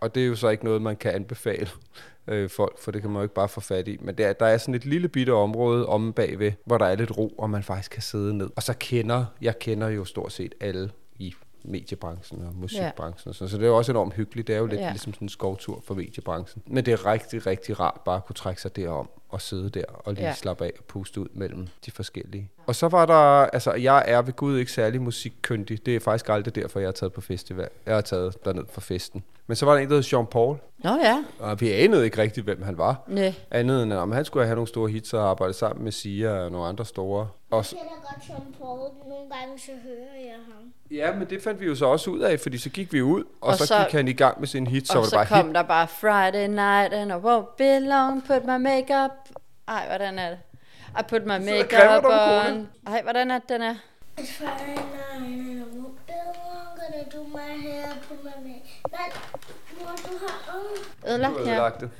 [0.00, 1.68] Og det er jo så ikke noget, man kan anbefale
[2.28, 3.96] øh, folk, for det kan man jo ikke bare få fat i.
[4.00, 7.18] Men der, der er sådan et lille bitte område omme bagved, hvor der er lidt
[7.18, 8.50] ro, og man faktisk kan sidde ned.
[8.56, 11.34] Og så kender, jeg kender jo stort set alle i
[11.64, 13.30] mediebranchen og musikbranchen.
[13.30, 13.32] Ja.
[13.32, 14.46] Så, så det er jo også enormt hyggeligt.
[14.46, 14.80] Det er jo lidt.
[14.80, 14.90] Ja.
[14.90, 16.62] ligesom sådan en skovtur for mediebranchen.
[16.66, 19.84] Men det er rigtig, rigtig rart bare at kunne trække sig derom og sidde der
[19.88, 20.34] og lige ja.
[20.34, 22.50] Slappe af og puste ud mellem de forskellige.
[22.66, 25.86] Og så var der, altså jeg er ved Gud ikke særlig musikkyndig.
[25.86, 27.68] Det er faktisk aldrig derfor, jeg har taget på festival.
[27.86, 29.24] Jeg har taget derned for festen.
[29.46, 32.18] Men så var der en, der hed Jean Paul, nå ja, og vi anede ikke
[32.22, 33.02] rigtigt, hvem han var.
[33.08, 33.34] nej.
[33.50, 36.52] Andet end, om han skulle have nogle store hits og arbejde sammen med Sia og
[36.52, 37.28] nogle andre store.
[37.50, 38.78] Og så, Jeg kender godt John Paul.
[39.08, 40.72] Nogle gange så hører jeg ham.
[40.90, 43.20] ja, men det fandt vi jo så også ud af, fordi så gik vi ud,
[43.24, 45.10] og, og så, så- gik han i gang med sin hit, så var og det
[45.10, 45.54] så bare kom hit.
[45.54, 49.10] der bare Friday night and I won't be long, put my makeup.
[49.68, 50.38] Ej, hvordan er det?
[51.00, 52.68] I put my makeup on.
[52.86, 53.74] Ej, hvordan er det, den er?
[54.20, 56.78] It's Friday night and I won't be long.
[56.78, 58.92] Gonna do my hair, put my makeup.
[58.92, 59.10] Nej,
[59.80, 60.54] mor, du har...
[60.54, 61.10] Oh.
[61.10, 61.90] Ødelagt, Du har ødelagt det.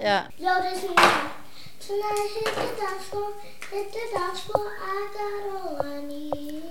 [0.00, 0.20] Ja.
[0.38, 1.40] Jo, det er sådan her.
[1.86, 3.30] Tonight hit the dance floor,
[3.72, 4.68] hit the dance floor.
[4.94, 6.62] I got all I need.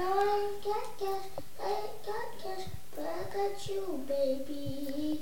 [0.00, 1.26] Now I got cash,
[1.60, 1.72] I
[2.08, 2.64] got cash,
[2.94, 3.82] but I got you,
[4.14, 5.20] baby.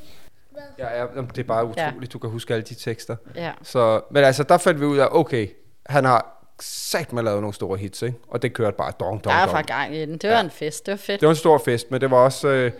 [0.78, 3.16] Ja, ja, det er bare utroligt, du kan huske alle de tekster.
[3.34, 3.52] Ja.
[3.62, 5.48] Så, men altså, der fandt vi ud af, okay,
[5.86, 8.18] han har sagt med lavet nogle store hits, ikke?
[8.28, 9.50] Og det kørte bare dong, Der dong, er dong.
[9.50, 10.12] fra gang i den.
[10.18, 10.40] Det var Ja.
[10.44, 10.86] en fest.
[10.86, 11.20] Det var fedt.
[11.20, 12.48] Det var en stor fest, men det var også...
[12.48, 12.72] Øh,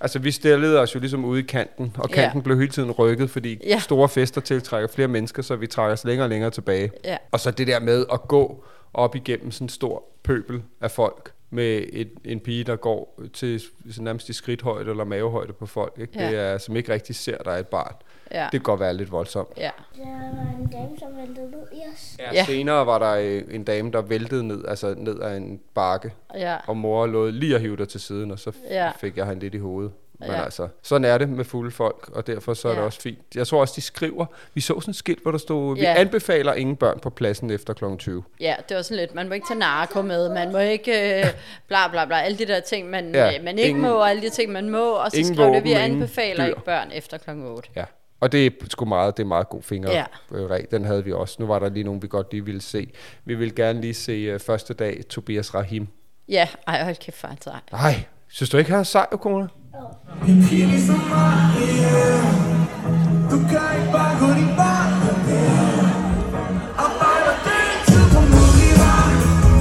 [0.00, 2.14] altså, vi stillede os jo ligesom ude i kanten, og Ja.
[2.14, 3.78] kanten blev hele tiden rykket, fordi Ja.
[3.78, 6.90] store fester tiltrækker flere mennesker, så vi trækker os længere og længere tilbage.
[7.04, 7.16] Ja.
[7.32, 8.64] Og så det der med at gå
[8.94, 13.60] op igennem sådan en stor pøbel af folk, med et, en pige, der går til
[13.90, 16.12] sådan nærmest i skridthøjde eller mavehøjde på folk, ikke?
[16.20, 16.30] Ja.
[16.30, 17.94] Det er, som ikke rigtig ser, der er et barn.
[18.32, 18.42] Ja.
[18.42, 19.48] Det kan godt være lidt voldsomt.
[19.56, 19.70] Ja.
[19.96, 22.16] Der var en dame, som væltede ud i os.
[22.18, 22.30] Ja.
[22.34, 22.44] Ja.
[22.44, 26.56] Senere var der øh, en dame, der væltede ned, altså ned ad en bakke, Ja.
[26.66, 28.90] og mor lå lige at hive dig til siden, og så Ja.
[29.00, 29.92] fik jeg hende lidt i hovedet.
[30.20, 30.44] Men Ja.
[30.44, 32.84] altså, sådan er det med fulde folk, og derfor så er det Ja.
[32.84, 33.18] også fint.
[33.34, 35.94] Jeg tror også, de skriver, vi så sådan et skilt, hvor der stod, vi Ja.
[36.00, 37.84] anbefaler ingen børn på pladsen efter kl.
[37.98, 38.24] 20.
[38.40, 41.24] Ja, det var sådan lidt, man må ikke tage narko med, man må ikke øh,
[41.68, 44.10] bla bla bla, alle de der ting, man, Ja, ja, man ikke ingen- må, og
[44.10, 47.18] alle de ting, man må, og så ingen skrev det, vi anbefaler ikke børn efter
[47.18, 47.30] kl.
[47.30, 47.68] 8.
[47.76, 47.84] Ja.
[48.20, 49.90] Og det er sgu meget, det er meget god finger.
[49.90, 50.04] Ja.
[50.32, 51.36] Øh, Den havde vi også.
[51.38, 52.92] Nu var der lige nogen, vi godt lige ville se.
[53.24, 55.88] Vi ville gerne lige se uh, første dag Tobias Rahim.
[56.28, 57.54] Ja, ej, hold kæft, for sej.
[57.72, 57.94] Nej,
[58.28, 59.48] synes du ikke, han er sej, kone?
[60.28, 62.22] En pige ligesom mig, yeah.
[63.30, 64.86] Du kan ikke bare gå din vej
[66.84, 67.34] Arbejder
[68.12, 68.78] på mulighed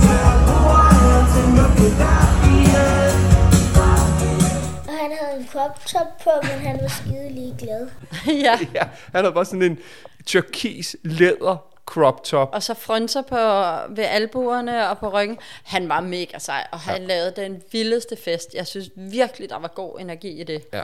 [0.05, 2.23] Tager på vej og tænker på dig,
[2.59, 3.13] yeah.
[4.87, 7.87] Og han havde en crop top på, men han var skide ligeglad.
[8.45, 9.77] ja, Ja, han havde bare sådan en
[10.25, 12.49] turkis læder crop top.
[12.53, 13.35] og så frynser på,
[13.95, 15.37] ved albuerne og på ryggen.
[15.63, 17.07] Han var mega sej, og han ja.
[17.07, 18.53] lavede den vildeste fest.
[18.53, 20.63] Jeg synes virkelig, der var god energi i det.
[20.73, 20.83] Ja.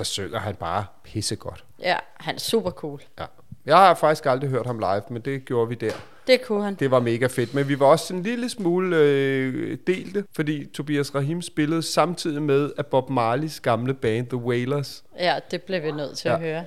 [0.00, 1.64] Og så synger han bare pissegodt.
[1.82, 3.00] Ja, han er super cool.
[3.18, 3.24] Ja.
[3.66, 5.92] Jeg har faktisk aldrig hørt ham live, men det gjorde vi der.
[6.26, 6.74] Det kunne han.
[6.74, 11.14] Det var mega fedt, men vi var også en lille smule øh, delte, fordi Tobias
[11.14, 15.04] Rahim spillede samtidig med at Bob Marleys gamle band The Wailers.
[15.18, 16.34] Ja, det blev vi nødt til Ja.
[16.34, 16.64] at høre.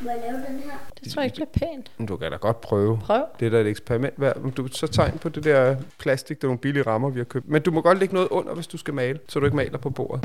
[0.00, 0.70] Må jeg lave den her?
[1.04, 2.08] Det tror jeg ikke bliver pænt.
[2.08, 2.98] Du kan da godt prøve.
[3.04, 3.22] Prøv.
[3.40, 4.52] Det er da et eksperiment værd.
[4.56, 7.48] Du så tegn på det der plastik, der er nogle billige rammer, vi har købt.
[7.48, 9.78] Men du må godt lægge noget under, hvis du skal male, så du ikke maler
[9.78, 10.24] på bordet.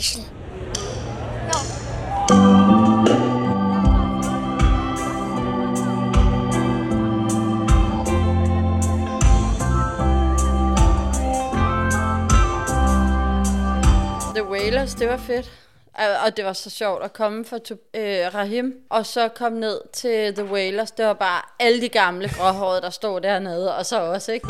[0.00, 0.24] i.
[14.34, 15.50] The Wailers, det var fedt.
[15.94, 17.56] Og- Og det var så sjovt at komme fra
[17.94, 20.90] øh, Rahim, og så komme ned til The Wailers.
[20.90, 24.48] Det var bare alle de gamle gråhårede, der stod dernede, og så også, ikke?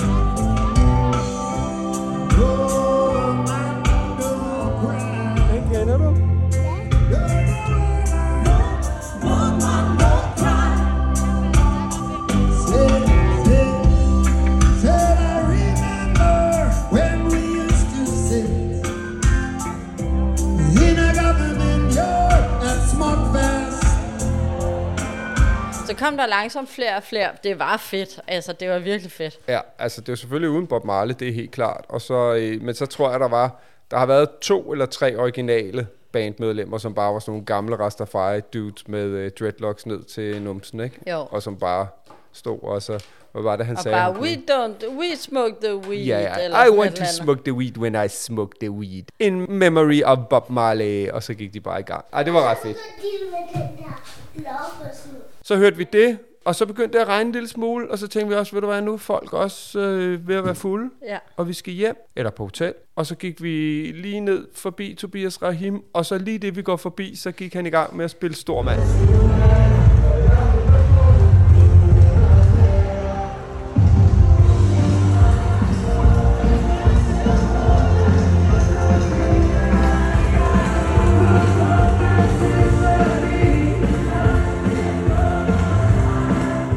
[26.00, 27.28] Kom der langsomt flere og flere.
[27.44, 28.20] Det var fedt.
[28.28, 29.38] Altså, det var virkelig fedt.
[29.48, 31.84] Ja, altså det er jo selvfølgelig uden Bob Marley, det er helt klart.
[31.88, 33.60] Og så, øh, men så tror jeg, der var,
[33.90, 38.40] der har været to eller tre originale bandmedlemmer, som bare var sådan nogle gamle Rastafari
[38.40, 41.10] dudes med øh, dreadlocks ned til numsen, ikke?
[41.10, 41.26] Jo.
[41.30, 41.86] Og som bare
[42.32, 43.96] stod og så, hvad var det, han Og sagde?
[43.96, 46.04] bare, we don't, we smoke the weed.
[46.04, 46.44] Ja, ja.
[46.44, 47.14] eller I want to andet.
[47.14, 49.02] smoke the weed when I smoke the weed.
[49.18, 51.08] In memory of Bob Marley.
[51.10, 52.04] Og så gik de bare i gang.
[52.12, 52.76] Ej, det var ret fedt.
[52.76, 53.92] Deal med den der
[54.34, 55.29] love og sådan noget.
[55.50, 58.08] Så hørte vi det, og så begyndte det at regne en lille smule, og så
[58.08, 60.90] tænkte vi også, ved du hvad, nu er folk også øh, ved at være fulde,
[61.06, 61.18] Ja.
[61.36, 62.74] og vi skal hjem, eller på hotel.
[62.96, 63.50] Og så gik vi
[63.94, 67.66] lige ned forbi Tobias Rahim, og så lige det, vi går forbi, så gik han
[67.66, 68.80] i gang med at spille stormand.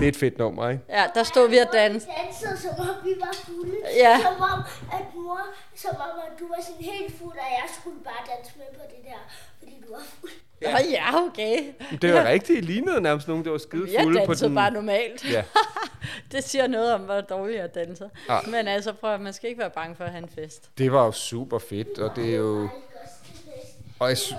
[0.04, 0.84] Det er et fedt nummer, ikke?
[0.89, 2.12] Ja, der stod vi og dansede.
[2.26, 3.78] dansede, som om vi var fulde.
[3.96, 4.20] Ja.
[4.22, 4.60] Som om,
[4.94, 5.42] at mor,
[5.76, 8.84] som om, at du var sådan helt fuld, og jeg skulle bare danse med på
[8.89, 9.20] det der,
[9.60, 10.32] fordi du var fuld.
[10.62, 11.74] Ja, ja okay.
[12.02, 12.58] Det var rigtigt.
[12.58, 14.56] I lignede nærmest nogen, der var skide Jeg fulde på dansede den.
[14.56, 15.32] bare normalt.
[15.32, 15.44] Ja.
[16.32, 18.10] det siger noget om, hvor dårligt jeg danser.
[18.30, 18.39] Ja.
[18.48, 20.70] Men altså, prøv at man skal ikke være bange for at have en fest.
[20.78, 22.70] Det var jo super fedt, og det er jo...
[24.00, 24.38] Og jeg, Smuk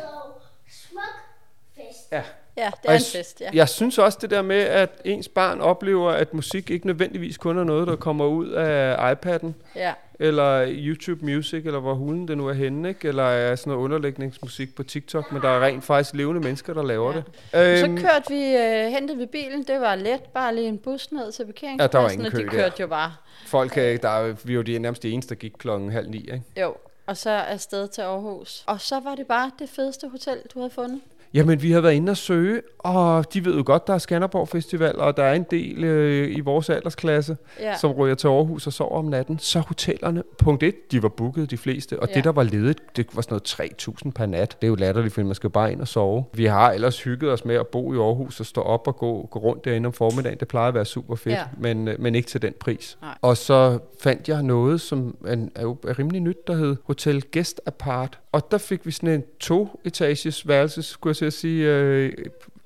[1.77, 2.12] fest.
[2.12, 2.22] ja.
[2.56, 3.50] Ja, det Og er jeg en fest, ja.
[3.52, 7.58] Jeg synes også det der med, at ens barn oplever, at musik ikke nødvendigvis kun
[7.58, 9.92] er noget, der kommer ud af iPad'en, Ja.
[10.20, 13.08] eller YouTube Music, eller hvor hulen det nu er henne, ikke?
[13.08, 16.82] eller er sådan noget underlægningsmusik på TikTok, men der er rent faktisk levende mennesker, der
[16.82, 17.16] laver Ja.
[17.16, 17.78] det.
[17.78, 21.12] Så Øhm, kørte vi, øh, hentede vi bilen, det var let, bare lige en bus
[21.12, 22.50] ned til parkeringspladsen, ingen og kø de der.
[22.50, 23.14] kørte jo bare.
[23.46, 26.08] Folk, øh, der er, vi er jo de, nærmest de eneste, der gik klokken halv
[26.10, 26.42] ni, ikke?
[26.60, 26.74] Jo,
[27.06, 28.64] og så afsted til Aarhus.
[28.66, 31.00] Og så var det bare det fedeste hotel, du havde fundet.
[31.34, 34.48] Jamen, vi har været inde og søge, og de ved jo godt, der er Skanderborg
[34.48, 37.76] Festival, og der er en del øh, i vores aldersklasse, Ja.
[37.76, 39.38] som ryger til Aarhus og sover om natten.
[39.38, 42.14] Så hotellerne, punkt 1, de var booket de fleste, og Ja.
[42.14, 43.70] det, der var ledigt, det var sådan noget
[44.06, 44.56] 3.000 per nat.
[44.60, 46.24] Det er jo latterligt, fordi man skal bare ind og sove.
[46.32, 49.28] Vi har ellers hygget os med at bo i Aarhus og stå op og gå,
[49.30, 50.38] gå rundt derinde om formiddagen.
[50.40, 51.42] Det plejer at være super fedt, Ja.
[51.58, 52.98] men, øh, men ikke til den pris.
[53.02, 53.14] Nej.
[53.22, 57.60] Og så fandt jeg noget, som er, er er rimelig nyt, der hed Hotel Guest
[57.66, 58.18] Apart.
[58.34, 61.66] Og der fik vi sådan en to-etages værelse, skulle jeg til at sige.
[61.68, 62.12] Øh,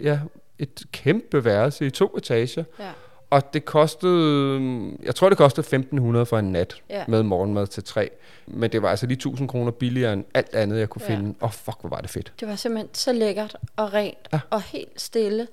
[0.00, 0.18] ja,
[0.59, 2.64] et kæmpe værelse i to etager.
[2.78, 2.90] Ja.
[3.31, 4.61] Og det kostede,
[5.02, 7.04] jeg tror det kostede 1500 for en nat Ja.
[7.09, 8.11] med morgenmad til tre.
[8.46, 11.14] Men det var altså lige 1000 kroner billigere end alt andet, jeg kunne Ja.
[11.16, 11.35] finde.
[11.40, 12.33] Og fuck, hvor var det fedt.
[12.40, 14.40] Det var simpelthen så lækkert og rent Ja.
[14.50, 15.46] og helt stille.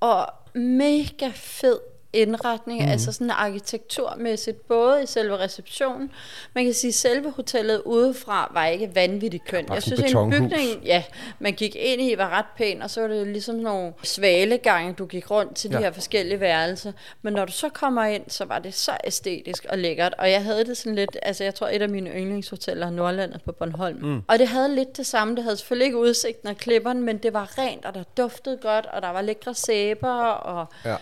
[0.00, 1.78] Og mega fed
[2.12, 2.90] indretning, mm.
[2.90, 6.10] altså sådan arkitekturmæssigt, både i selve receptionen.
[6.54, 9.70] Man kan sige, at selve hotellet udefra var ikke vanvittigt kønt.
[9.70, 11.04] Jeg synes, en bygning, ja,
[11.38, 15.06] man gik ind i, var ret pæn, og så var det ligesom nogle svalegange, du
[15.06, 15.82] gik rundt til de Ja.
[15.82, 16.92] her forskellige værelser.
[17.22, 20.14] Men når du så kommer ind, så var det så æstetisk og lækkert.
[20.18, 23.42] Og jeg havde det sådan lidt, altså jeg tror, et af mine yndlingshoteller er Nordlandet
[23.42, 23.98] på Bornholm.
[24.02, 24.22] Mm.
[24.28, 25.36] Og det havde lidt det samme.
[25.36, 28.86] Det havde selvfølgelig ikke udsigten af klipperne, men det var rent, og der duftede godt,
[28.86, 30.96] og der var lækre sæber, og, Ja.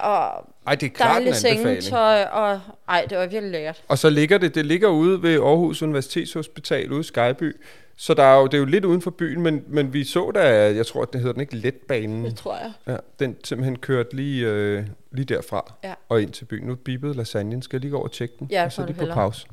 [0.00, 3.82] Og Ej, det er klart en sengetøj, og ej, det var virkelig lækkert.
[3.88, 7.56] Og så ligger det, det ligger ude ved Aarhus Universitetshospital ude i Skyby.
[7.96, 10.30] Så der er jo, det er jo lidt uden for byen, men, men vi så
[10.34, 12.24] der, jeg tror, det hedder den ikke Letbanen.
[12.24, 12.72] Det tror jeg.
[12.86, 15.94] Ja, den simpelthen kørte lige, øh, lige derfra Ja.
[16.08, 16.66] og ind til byen.
[16.66, 17.62] Nu bippede lasagnen.
[17.62, 18.48] Skal jeg lige gå over og tjekke den?
[18.50, 19.16] Ja, og så lige du på hellere.
[19.16, 19.46] pause.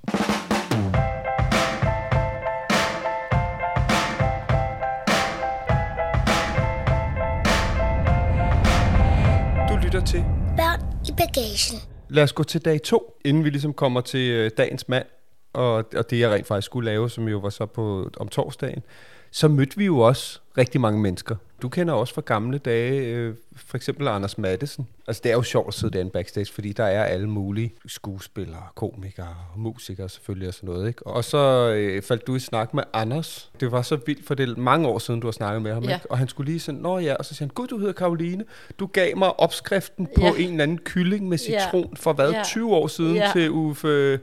[11.59, 11.81] Special.
[12.09, 15.05] Lad os gå til dag to, inden vi ligesom kommer til øh, dagens mand,
[15.53, 18.83] og, og det jeg rent faktisk skulle lave, som jo var så på om torsdagen.
[19.31, 21.35] Så mødte vi jo også rigtig mange mennesker.
[21.61, 24.87] Du kender også fra gamle dage, øh, for eksempel Anders Mattesen.
[25.07, 28.63] Altså det er jo sjovt at sidde derinde backstage, fordi der er alle mulige skuespillere,
[28.75, 30.87] komikere, musikere selvfølgelig og sådan noget.
[30.87, 31.07] Ikke?
[31.07, 33.51] Og så øh, faldt du i snak med Anders.
[33.59, 35.83] Det var så vildt, for det er mange år siden, du har snakket med ham.
[35.83, 35.93] Ja.
[35.95, 36.11] Ikke?
[36.11, 38.45] Og han skulle lige sådan, nå ja, og så siger han, gud, du hedder Karoline.
[38.79, 40.31] Du gav mig opskriften på Ja.
[40.37, 41.63] en eller anden kylling med Ja.
[41.65, 42.43] citron for hvad, Ja.
[42.45, 43.29] 20 år siden Ja.
[43.33, 44.19] til Uffe...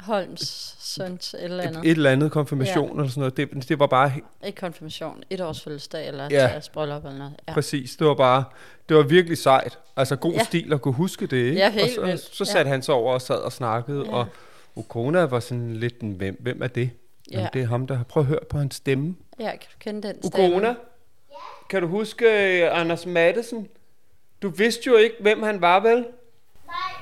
[0.00, 1.84] Holms søns et eller andet.
[1.84, 2.94] Et eller andet konfirmation ja.
[2.94, 3.36] eller sådan noget.
[3.36, 4.12] Det, det var bare
[4.44, 6.42] Ikke konfirmation, et års fødselsdag eller Ja.
[6.54, 6.60] ja.
[6.72, 7.34] bryllup eller noget.
[7.48, 7.52] Ja.
[7.54, 8.44] Præcis, det var bare,
[8.88, 9.78] det var virkelig sejt.
[9.96, 10.38] Altså god ja.
[10.38, 10.44] Ja.
[10.44, 11.56] stil at kunne huske det, ikke?
[11.58, 12.20] Ja, helt og så, vildt.
[12.36, 12.52] så Ja.
[12.52, 14.10] satte han sig over og sad og snakkede, ja.
[14.10, 14.16] Ja.
[14.16, 14.26] og
[14.74, 16.90] Ukona var sådan lidt en, hvem, hvem er det?
[17.30, 17.36] Ja.
[17.36, 19.16] Jamen, det er ham, der har prøvet at høre på hans stemme.
[19.40, 20.56] ja, kan du kende den stemme?
[20.56, 20.74] Ukona,
[21.70, 22.24] kan du huske
[22.72, 23.68] uh, Anders Mattesen?
[24.42, 25.94] Du vidste jo ikke, hvem han var, vel?
[25.96, 26.92] Nej,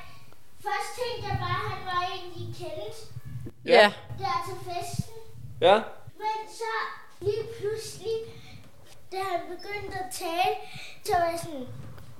[0.62, 2.98] først tænkte jeg bare, at han var en, de kendte
[3.66, 3.92] Ja.
[4.18, 5.14] der til festen.
[5.60, 5.74] Ja.
[6.18, 6.72] Men så
[7.20, 8.12] lige pludselig,
[9.12, 10.54] da han begyndte at tale,
[11.04, 11.66] så var jeg sådan,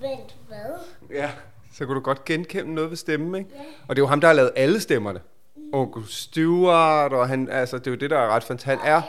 [0.00, 0.74] vent, hvad?
[1.11, 1.30] Ja,
[1.74, 3.50] så kunne du godt genkende noget ved stemmen, ikke?
[3.54, 3.62] Ja.
[3.88, 5.20] Og det er jo ham, der har lavet alle stemmerne.
[5.72, 8.83] Onkel Stewart, og han, altså, det er jo det, der er ret fantastisk.
[8.83, 9.02] Han er,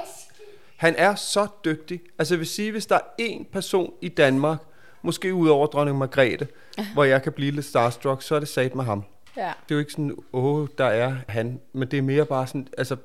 [0.75, 2.01] han er så dygtig.
[2.19, 4.57] Altså, jeg vil sige, hvis der er én person i Danmark,
[5.01, 6.47] måske ud over dronning Margrethe,
[6.93, 9.03] hvor jeg kan blive lidt starstruck, så er det sat med ham.
[9.37, 9.53] Ja.
[9.63, 12.67] Det er jo ikke sådan, åh, der er han, men det er mere bare sådan,
[12.77, 12.97] altså,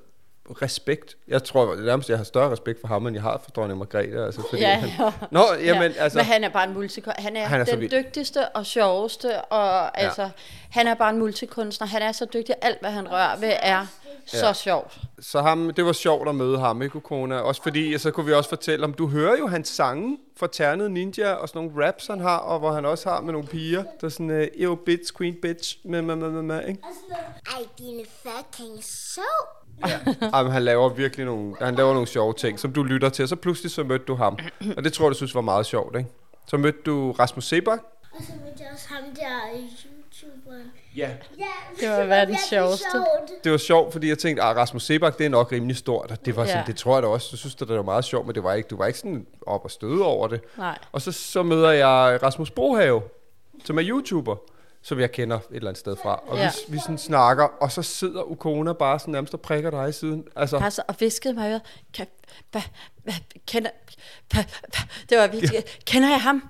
[0.63, 1.17] respekt.
[1.29, 3.79] Jeg tror det nærmest, jeg har større respekt for ham, end jeg har for dronning
[3.79, 4.25] Margrethe.
[4.25, 5.13] Altså, fordi Ja, han, ja.
[5.31, 6.03] Nå, jamen, ja.
[6.03, 6.19] altså...
[6.19, 7.23] Men han er bare en multikunstner.
[7.25, 10.31] Han er, Han er den dygtigste og sjoveste, og altså,
[10.71, 11.87] han er bare en multikunstner.
[11.87, 13.87] Han er så dygtig, alt hvad han rører ved er
[14.27, 14.53] så Ja.
[14.53, 14.99] sjovt.
[15.21, 17.39] Så ham, det var sjovt at møde ham, ikke, Ukona?
[17.39, 20.91] Også fordi, så kunne vi også fortælle om, du hører jo hans sange fra Ternet
[20.91, 23.83] Ninja, og sådan nogle raps, han har, og hvor han også har med nogle piger,
[24.01, 26.81] der er sådan, uh, bitch, queen, bitch, med, med, med, med, med, ikke?
[26.83, 27.25] Og sådan
[27.57, 28.85] noget, dine fucking
[29.89, 30.15] så.
[30.35, 33.29] Jamen, han laver virkelig nogle, han laver nogle sjove ting, som du lytter til, og
[33.29, 34.39] så pludselig så mødte du ham.
[34.77, 36.11] Og det tror jeg, du synes var meget sjovt, ikke?
[36.47, 37.79] Så mødte du Rasmus Sebak.
[38.13, 40.73] Og så mødte jeg også ham der YouTuberen.
[40.97, 41.11] Ja.
[41.39, 41.45] Ja,
[41.81, 42.85] Det var verdens sjoveste.
[42.93, 43.45] sjovt.
[43.45, 46.11] Det var sjovt, fordi jeg tænkte, at Rasmus Sebak, det er nok rimelig stort.
[46.11, 46.65] Og det var sådan, Ja.
[46.67, 47.29] det tror jeg da også.
[47.33, 49.65] Jeg synes, det var meget sjovt, men det var ikke, du var ikke sådan op
[49.65, 50.41] og støde over det.
[50.59, 50.79] Nej.
[50.93, 53.03] Og så, så møder jeg Rasmus Brohave,
[53.65, 54.37] som er YouTuber,
[54.83, 56.23] som jeg kender et eller andet sted fra.
[56.27, 56.43] Og ja.
[56.43, 56.51] Ja.
[56.69, 59.93] vi, vi sådan snakker, og så sidder Ukona bare sådan nærmest og prikker dig i
[59.93, 60.25] siden.
[60.37, 61.63] Altså, Bare så, og viskede mig øret,
[61.95, 62.07] kan,
[63.47, 63.71] kender,
[65.11, 65.61] det var virkelig, ja.
[65.87, 66.49] kender jeg ham?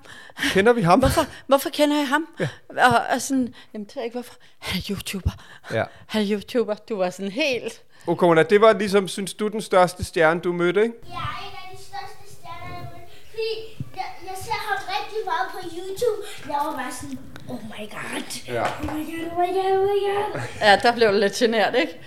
[0.53, 0.99] kender vi ham?
[0.99, 2.27] Hvorfor, hvorfor kender jeg ham?
[2.39, 2.47] Ja.
[2.69, 4.33] Og, og sådan, jamen det er ikke hvorfor.
[4.59, 5.31] Han er YouTuber.
[5.71, 5.83] Ja.
[6.07, 6.75] Han er YouTuber.
[6.75, 7.83] Du var sådan helt...
[8.07, 10.95] Ukona, det var ligesom, synes du, den største stjerne, du mødte, ikke?
[11.07, 13.11] Jeg er en af de største stjerner, jeg mødte.
[13.29, 13.51] Fordi
[13.95, 16.21] jeg, jeg ser ham rigtig meget på YouTube.
[16.47, 18.47] Jeg var bare sådan, oh my god.
[18.47, 18.63] Ja.
[18.63, 20.41] Oh my god, oh my god, oh my god.
[20.61, 21.99] Ja, der blev lidt genert, ikke?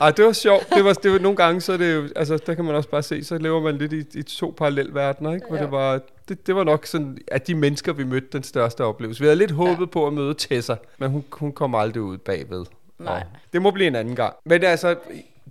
[0.00, 0.70] Ej, det var sjovt.
[0.74, 2.88] Det var, det var nogle gange, så er det jo, altså, der kan man også
[2.88, 5.46] bare se, så lever man lidt i, i to parallelverdener, ikke?
[5.46, 5.62] Hvor Ja.
[5.62, 9.20] det var, det, det var nok sådan, at de mennesker, vi mødte, den største oplevelse.
[9.20, 9.90] Vi havde lidt håbet ja.
[9.90, 12.64] på at møde Tessa, men hun, hun kom aldrig ud bagved.
[12.98, 13.14] Nej.
[13.14, 14.34] Og det må blive en anden gang.
[14.44, 14.96] Men altså,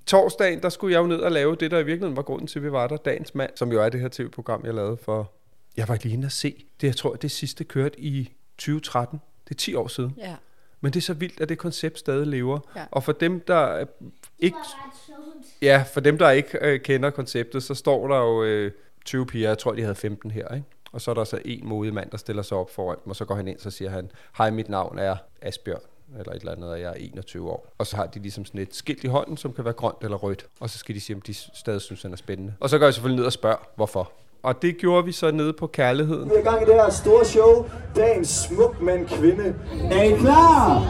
[0.06, 2.60] torsdagen, der skulle jeg jo ned og lave det, der i virkeligheden var grunden til,
[2.60, 2.98] at vi var der.
[2.98, 5.32] Dagens mand, som jo er det her tv-program, jeg lavede for...
[5.78, 6.66] Jeg var lige inde og se.
[6.82, 9.22] Det, jeg tror, det sidste kørte i 2013.
[9.44, 10.14] Det er 10 år siden.
[10.18, 10.36] Ja.
[10.82, 12.60] Men det er så vildt, at det koncept stadig lever.
[12.76, 12.86] Ja.
[12.92, 13.86] Og for dem, der øh,
[14.40, 14.58] ikke...
[15.62, 18.72] Ja, for dem, der ikke øh, kender konceptet, så står der jo øh,
[19.06, 19.50] 20 piger.
[19.50, 20.66] Jeg tror, de havde 15 her, ikke?
[20.92, 23.16] Og så er der så en modig mand, der stiller sig op foran dem, og
[23.16, 25.82] så går han ind, så siger han, hej, mit navn er Asbjørn,
[26.20, 27.74] eller et eller andet, og jeg er 21 år.
[27.78, 30.18] Og så har de ligesom sådan et skilt i hånden, som kan være grønt eller
[30.18, 30.46] rødt.
[30.60, 32.54] Og så skal de sige, om de stadig synes, han er spændende.
[32.60, 34.12] Og så går jeg selvfølgelig ned og spørger, hvorfor.
[34.44, 36.30] Og det gjorde vi så nede på kærligheden.
[36.30, 37.66] Vi er i gang i det her store show.
[37.96, 39.56] Dagens smuk mand kvinde.
[39.92, 40.84] Er I klar?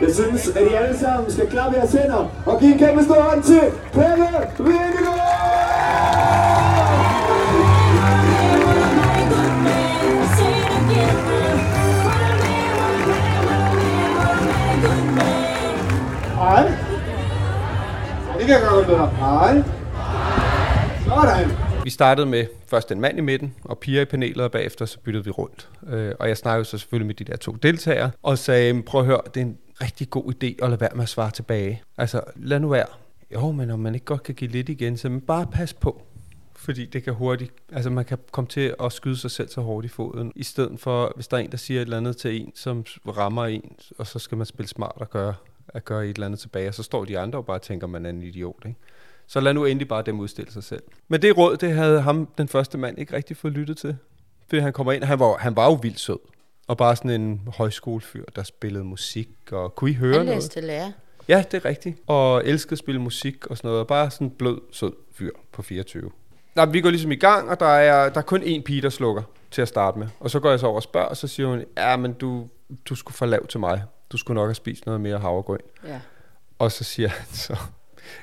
[0.00, 3.22] Jeg synes, at I alle sammen skal klappe jeres hænder og give en kæmpe stor
[3.22, 3.60] hånd til
[3.92, 4.26] Pelle
[4.58, 5.18] Vingegaard!
[16.34, 16.64] Hej.
[18.38, 19.06] Det kan jeg lidt bedre.
[19.06, 19.62] Hej.
[21.04, 21.71] Sådan.
[21.84, 24.98] Vi startede med først en mand i midten, og piger i panelet, og bagefter så
[24.98, 25.68] byttede vi rundt.
[25.88, 29.06] Øh, og jeg snakkede så selvfølgelig med de der to deltagere, og sagde, prøv at
[29.06, 31.82] høre, det er en rigtig god idé at lade være med at svare tilbage.
[31.98, 32.86] Altså, lad nu være.
[33.32, 36.02] Jo, men om man ikke godt kan give lidt igen, så men bare pas på.
[36.56, 39.84] Fordi det kan hurtigt, altså man kan komme til at skyde sig selv så hårdt
[39.84, 42.40] i foden, i stedet for, hvis der er en, der siger et eller andet til
[42.40, 45.34] en, som rammer en, og så skal man spille smart og gøre,
[45.68, 48.06] at gøre et eller andet tilbage, og så står de andre og bare tænker, man
[48.06, 48.78] er en idiot, ikke?
[49.32, 50.82] Så lad nu endelig bare dem udstille sig selv.
[51.08, 53.96] Men det råd, det havde ham, den første mand, ikke rigtig fået lyttet til.
[54.48, 56.18] Fordi han kommer ind, han var, han var jo vildt sød.
[56.66, 60.42] Og bare sådan en højskolefyr, der spillede musik, og kunne I høre Han noget?
[60.42, 60.92] læste lærer.
[61.28, 61.98] Ja, det er rigtigt.
[62.06, 63.86] Og elskede at spille musik og sådan noget.
[63.86, 66.10] Bare sådan en blød, sød fyr på 24.
[66.54, 68.90] Nå, vi går ligesom i gang, og der er, der er kun én pige, der
[68.90, 70.08] slukker til at starte med.
[70.20, 72.48] Og så går jeg så over og spørger, og så siger hun, ja, men du,
[72.88, 73.82] du skulle for lav til mig.
[74.12, 75.58] Du skulle nok have spist noget mere havregryn.
[75.86, 76.00] Ja.
[76.58, 77.56] Og så siger han så,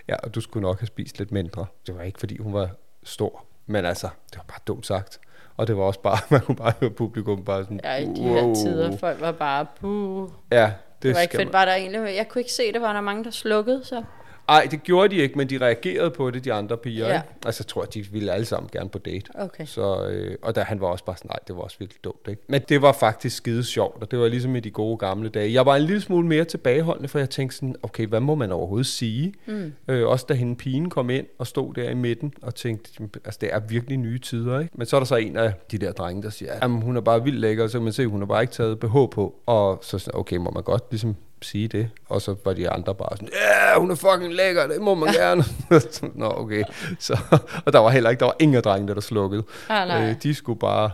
[0.08, 1.66] ja, og du skulle nok have spist lidt mindre.
[1.88, 2.70] Det var ikke, fordi hun var
[3.04, 5.20] stor, men altså, det var bare dumt sagt.
[5.58, 8.24] Og det var også bare, man kunne bare høre publikum bare sådan, Ja, i de
[8.24, 10.30] her tider, folk var bare, puh.
[10.52, 12.80] Ja, det, Det var ikke fedt, man- var der egentlig, jeg kunne ikke se, der
[12.80, 14.04] var der mange, der slukkede, så.
[14.50, 17.08] Ej, det gjorde de ikke, men de reagerede på det, de andre piger.
[17.08, 17.16] Ja.
[17.16, 17.28] Ikke?
[17.46, 19.32] Altså, jeg tror, de ville alle sammen gerne på date.
[19.36, 19.66] Okay.
[19.66, 22.28] Så, øh, og der, han var også bare sådan, nej, det var også virkelig dumt.
[22.30, 22.42] Ikke?
[22.48, 25.54] Men det var faktisk skide sjovt, og det var ligesom i de gode gamle dage.
[25.54, 28.52] Jeg var en lille smule mere tilbageholdende, for jeg tænkte sådan, okay, hvad må man
[28.52, 29.34] overhovedet sige?
[29.46, 29.74] Mm.
[29.88, 33.38] Øh, også da hende pigen kom ind og stod der i midten og tænkte, altså
[33.42, 34.60] det er virkelig nye tider.
[34.60, 34.72] Ikke?
[34.76, 37.02] Men så er der så en af de der drenge, der siger, jamen hun er
[37.02, 39.36] bare vildt lækker, og så kan man se, hun har bare ikke taget BH på.
[39.46, 41.90] Og så sådan, okay, må man godt ligesom sige det?
[42.10, 45.14] Og så var de andre bare sådan, ja, hun er fucking lækker, det må man
[45.14, 45.44] gerne.
[46.22, 46.64] Nå, okay.
[47.00, 47.18] Så,
[47.66, 49.44] og der var heller ikke, der var ingen af drengene, der slukkede.
[49.70, 50.10] Ah, nej.
[50.10, 50.92] Øh, de skulle bare,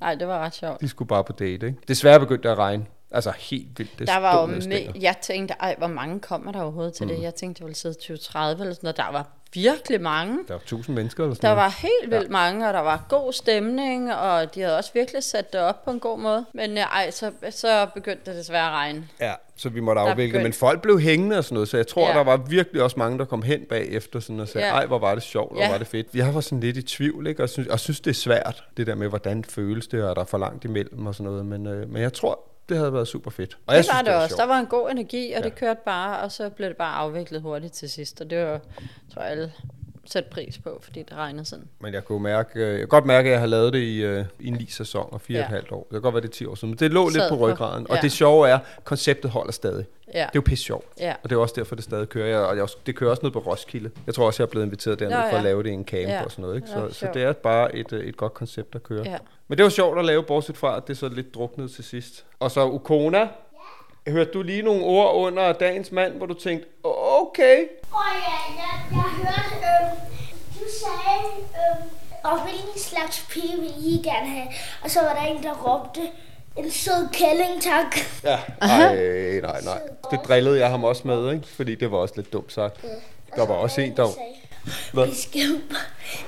[0.00, 0.80] Nej, det var ret sjovt.
[0.80, 1.66] de skulle bare på date.
[1.66, 1.78] Ikke?
[1.88, 2.86] Desværre begyndte det at regne.
[3.10, 3.98] Altså helt vildt.
[3.98, 7.12] Det der var jo med, jeg tænkte, ej, hvor mange kommer der overhovedet til mm.
[7.12, 7.22] det?
[7.22, 8.96] Jeg tænkte, det ville sidde 20-30 eller sådan noget.
[8.96, 10.38] Der var virkelig mange.
[10.48, 11.64] Der var tusind mennesker eller sådan Der noget.
[11.64, 15.52] var helt vildt mange, og der var god stemning, og de havde også virkelig sat
[15.52, 16.44] det op på en god måde.
[16.54, 19.08] Men ja, ej, så, så begyndte det desværre at regne.
[19.20, 20.28] Ja, så vi måtte afvikle.
[20.28, 22.08] begyndte- Men folk blev hængende og sådan noget, så jeg tror, Ja.
[22.12, 22.18] ja.
[22.18, 24.72] der var virkelig også mange, der kom hen bagefter sådan og sagde, Ja.
[24.74, 25.70] ej, hvor var det sjovt, hvor Ja.
[25.70, 26.06] var det fedt.
[26.14, 27.42] Jeg var sådan lidt i tvivl, ikke?
[27.42, 30.22] Og synes, og synes, det er svært, det der med, hvordan føles det, og der
[30.22, 31.46] er for langt imellem og sådan noget.
[31.46, 33.58] Men, øh, men jeg tror, det havde været super fedt.
[33.66, 34.28] Og jeg det synes, var det, også.
[34.28, 34.38] sjovt.
[34.40, 35.44] Der var en god energi, og Ja.
[35.48, 38.20] det kørte bare, og så blev det bare afviklet hurtigt til sidst.
[38.20, 38.60] Og det var,
[39.14, 39.52] tror jeg, alle
[40.12, 41.64] sætte pris på, fordi det regnede sådan.
[41.80, 44.02] Men jeg kunne mærke, øh, jeg kan godt mærke, at jeg har lavet det i,
[44.04, 45.44] øh, i en ni sæson og fire Ja.
[45.44, 45.82] og et halvt år.
[45.82, 47.36] Det kan godt være, det er 10 år siden, men det lå lidt Sad på
[47.36, 47.86] på- ryggraden.
[47.90, 48.00] Og ja.
[48.02, 49.84] det sjove er, konceptet holder stadig.
[50.14, 50.18] Ja.
[50.18, 50.86] Det er jo pisse sjovt.
[51.00, 51.14] Ja.
[51.22, 52.26] Og det er også derfor, det stadig kører.
[52.28, 53.90] Jeg, og jeg, også- det kører også ned på Roskilde.
[54.06, 55.42] Jeg tror også, jeg er blevet inviteret derned Nå, for at ja.
[55.42, 56.24] lave det i en camp Ja.
[56.24, 56.56] og sådan noget.
[56.56, 56.68] Ikke?
[56.70, 57.14] Ja, Så, så sjovt.
[57.14, 59.10] det er bare et, øh, et godt koncept, der kører.
[59.10, 59.16] Ja.
[59.48, 62.24] Men det var sjovt at lave, bortset fra, at det så lidt druknede til sidst.
[62.40, 63.28] Og så Ukona.
[64.08, 66.68] Hørte du lige nogle ord under dagens mand, hvor du tænkte,
[67.30, 67.58] okay.
[67.94, 69.96] Åh ja, jeg, jeg hørte, øhm,
[70.54, 71.22] du sagde,
[71.60, 71.88] øhm,
[72.24, 74.46] og hvilken slags pige vil I gerne have?
[74.82, 76.00] Og så var der en, der råbte,
[76.56, 77.96] en sød kælling, tak.
[78.24, 79.80] Ja, ej, nej, nej.
[80.10, 81.46] Det drillede jeg ham også med, ikke?
[81.48, 82.84] Fordi det var også lidt dumt sagt.
[83.36, 84.06] Der var også en, der...
[84.92, 85.06] Hvad?
[85.06, 85.60] Vi skal,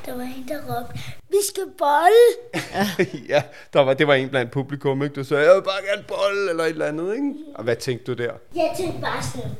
[0.06, 2.28] der var en, der råbte, vi skal bolle.
[3.34, 5.14] ja, der var, det var en blandt publikum, ikke?
[5.14, 7.32] Du sagde, jeg vil bare gerne bolle, eller et eller andet, ikke?
[7.54, 8.32] Og hvad tænkte du der?
[8.54, 9.50] Jeg tænkte bare sådan,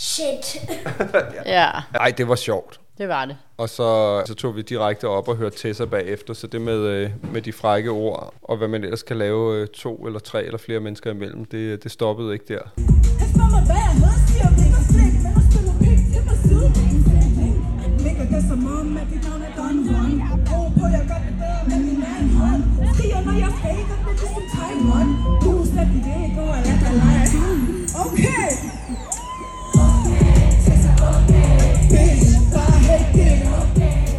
[0.00, 0.56] shit.
[1.46, 2.80] Ja, Nej, det var sjovt.
[2.98, 3.36] det var det.
[3.56, 7.10] Og så, så tog vi direkte op og hørte Tessa bagefter, så det med, øh,
[7.32, 10.58] med de frække ord, og hvad man ellers kan lave øh, to eller tre eller
[10.58, 12.60] flere mennesker imellem, det, det stoppede ikke der.
[14.44, 14.69] Okay.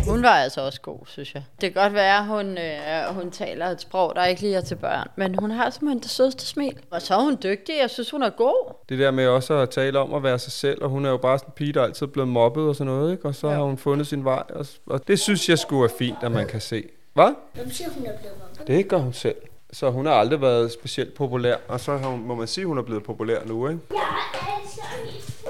[0.08, 1.44] Hun var altså også god, synes jeg.
[1.62, 4.62] Det kan godt være, at hun, øh, hun taler et sprog, der ikke lige er
[4.62, 5.08] til børn.
[5.16, 6.78] Men hun har simpelthen det sødeste smil.
[6.92, 7.76] Og så er hun dygtig.
[7.82, 8.74] Jeg synes, hun er god.
[8.90, 11.18] Det der med også at tale om at være sig selv, og hun er jo
[11.18, 13.26] bare sådan en pige, der altid er blevet mobbet og sådan noget, ikke?
[13.26, 13.54] Og så Ja.
[13.54, 16.48] har hun fundet sin vej, og, og det synes jeg skulle er fint, at man
[16.48, 16.84] kan se.
[17.14, 17.34] Hvad?
[17.54, 18.68] Hvem siger, hun er blevet mobbet?
[18.68, 19.36] Det gør hun selv.
[19.74, 22.68] Så hun har aldrig været specielt populær, og så har hun, må man sige, at
[22.68, 23.80] hun er blevet populær nu, ikke?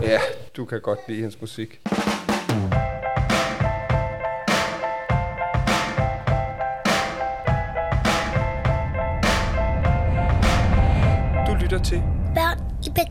[0.01, 0.19] Ja,
[0.57, 1.79] du kan godt lide hendes musik.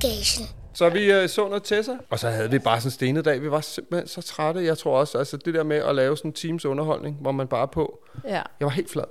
[0.02, 0.46] Bagagen.
[0.74, 3.42] Så vi øh, så noget Tessa, og så havde vi bare sådan en stenet dag.
[3.42, 4.64] Vi var simpelthen så trætte.
[4.64, 7.48] Jeg tror også, altså det der med at lave sådan en teams underholdning, hvor man
[7.48, 8.04] bare er på.
[8.24, 8.30] Ja.
[8.30, 9.04] Jeg var helt flad.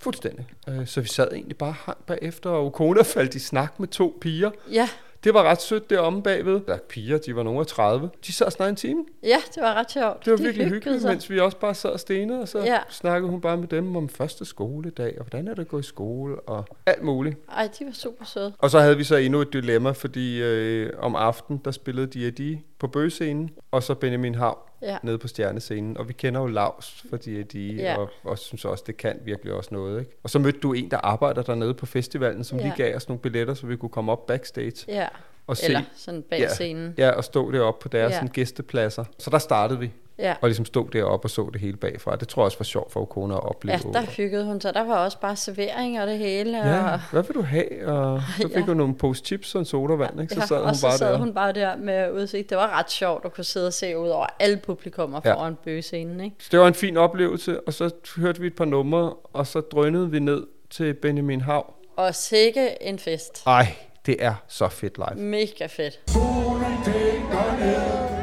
[0.00, 0.46] Fuldstændig.
[0.68, 4.18] Øh, så vi sad egentlig bare hang bagefter, og Ukona faldt i snak med to
[4.20, 4.50] piger.
[4.72, 4.88] Ja,
[5.24, 6.60] Det var ret sødt deromme bagved.
[6.66, 8.10] Der er piger, de var nogle af 30.
[8.26, 9.04] De sad og snakkede en time.
[9.22, 10.24] ja det var ret sjovt.
[10.24, 11.10] Det var De virkelig hyggeligt, sig.
[11.10, 12.78] mens vi også bare sad og stenede, og så Ja.
[12.90, 15.82] snakkede hun bare med dem om første skoledag, og hvordan er det at gå i
[15.82, 17.36] skole, og alt muligt.
[17.56, 18.52] Ej, de var super søde.
[18.58, 22.58] Og så havde vi så endnu et dilemma, fordi øh, om aftenen, der spillede D&D
[22.78, 24.96] på bøgescenen, og så Benjamin Hav Ja.
[25.02, 25.96] nede på stjernescenen.
[25.98, 27.96] Og vi kender jo Lars for D&D, Ja.
[27.98, 30.00] og, og synes også, det kan virkelig også noget.
[30.00, 30.12] Ikke?
[30.22, 32.64] Og så mødte du en, der arbejder dernede på festivalen, som Ja.
[32.64, 34.84] lige gav os nogle billetter, så vi kunne komme op backstage.
[34.88, 35.06] Ja.
[35.46, 36.94] Og Eller sådan bag ja, scenen.
[36.98, 38.18] Ja, og stå deroppe på deres Ja.
[38.22, 38.26] ja.
[38.32, 39.04] gæstepladser.
[39.18, 39.90] Så der startede vi.
[40.18, 40.34] Ja.
[40.40, 42.16] Og ligesom stod deroppe og så det hele bagfra.
[42.16, 43.78] Det tror jeg også var sjovt for Okona at opleve.
[43.94, 44.74] Ja, der hyggede hun sig.
[44.74, 46.58] Der var også bare servering og det hele.
[46.58, 47.86] Ja, og, hvad vil du have?
[47.86, 48.60] Og så fik Ja.
[48.60, 50.34] hun nogle pose chips og en sodavand, ikke?
[50.34, 51.18] Så ja, sad og hun så bare sad der.
[51.18, 52.50] hun bare der med udsigt.
[52.50, 55.32] Det var ret sjovt at kunne sidde og se ud over alle publikummer Ja.
[55.34, 56.36] foran bøgescenen, ikke?
[56.38, 59.60] Så det var en fin oplevelse, og så hørte vi et par numre, og så
[59.60, 61.74] drønede vi ned til Benjamin Hav.
[61.96, 63.42] Og sikke en fest.
[63.46, 63.66] Ej,
[64.06, 65.24] det er så fedt live.
[65.24, 66.00] Mega fedt.
[66.10, 68.17] Solen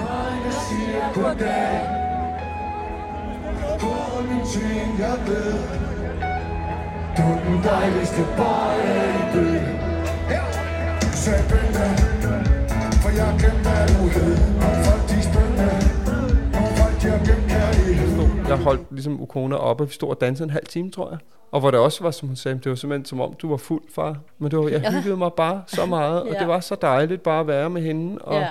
[0.00, 1.80] Og øjne siger goddag
[3.80, 3.92] På
[4.28, 5.52] min ting jeg ved
[7.16, 8.76] Du er den dejligste boy
[9.20, 9.78] i byen
[11.22, 11.86] Sag bønne
[13.02, 14.36] For jeg kan hvad du hed
[14.66, 15.70] Og folk de spændende
[16.60, 20.44] Og folk de har gemt kærlighed Jeg holdt ligesom Ukona oppe, vi stod og dansede
[20.44, 21.18] en halv time, tror jeg.
[21.52, 23.56] Og hvor det også var, som hun sagde, det var simpelthen som om, du var
[23.56, 24.16] fuld, far.
[24.38, 26.38] Men det var, jeg hyggede mig bare så meget, og Ja.
[26.38, 28.46] det var så dejligt bare at være med hende, og Ja.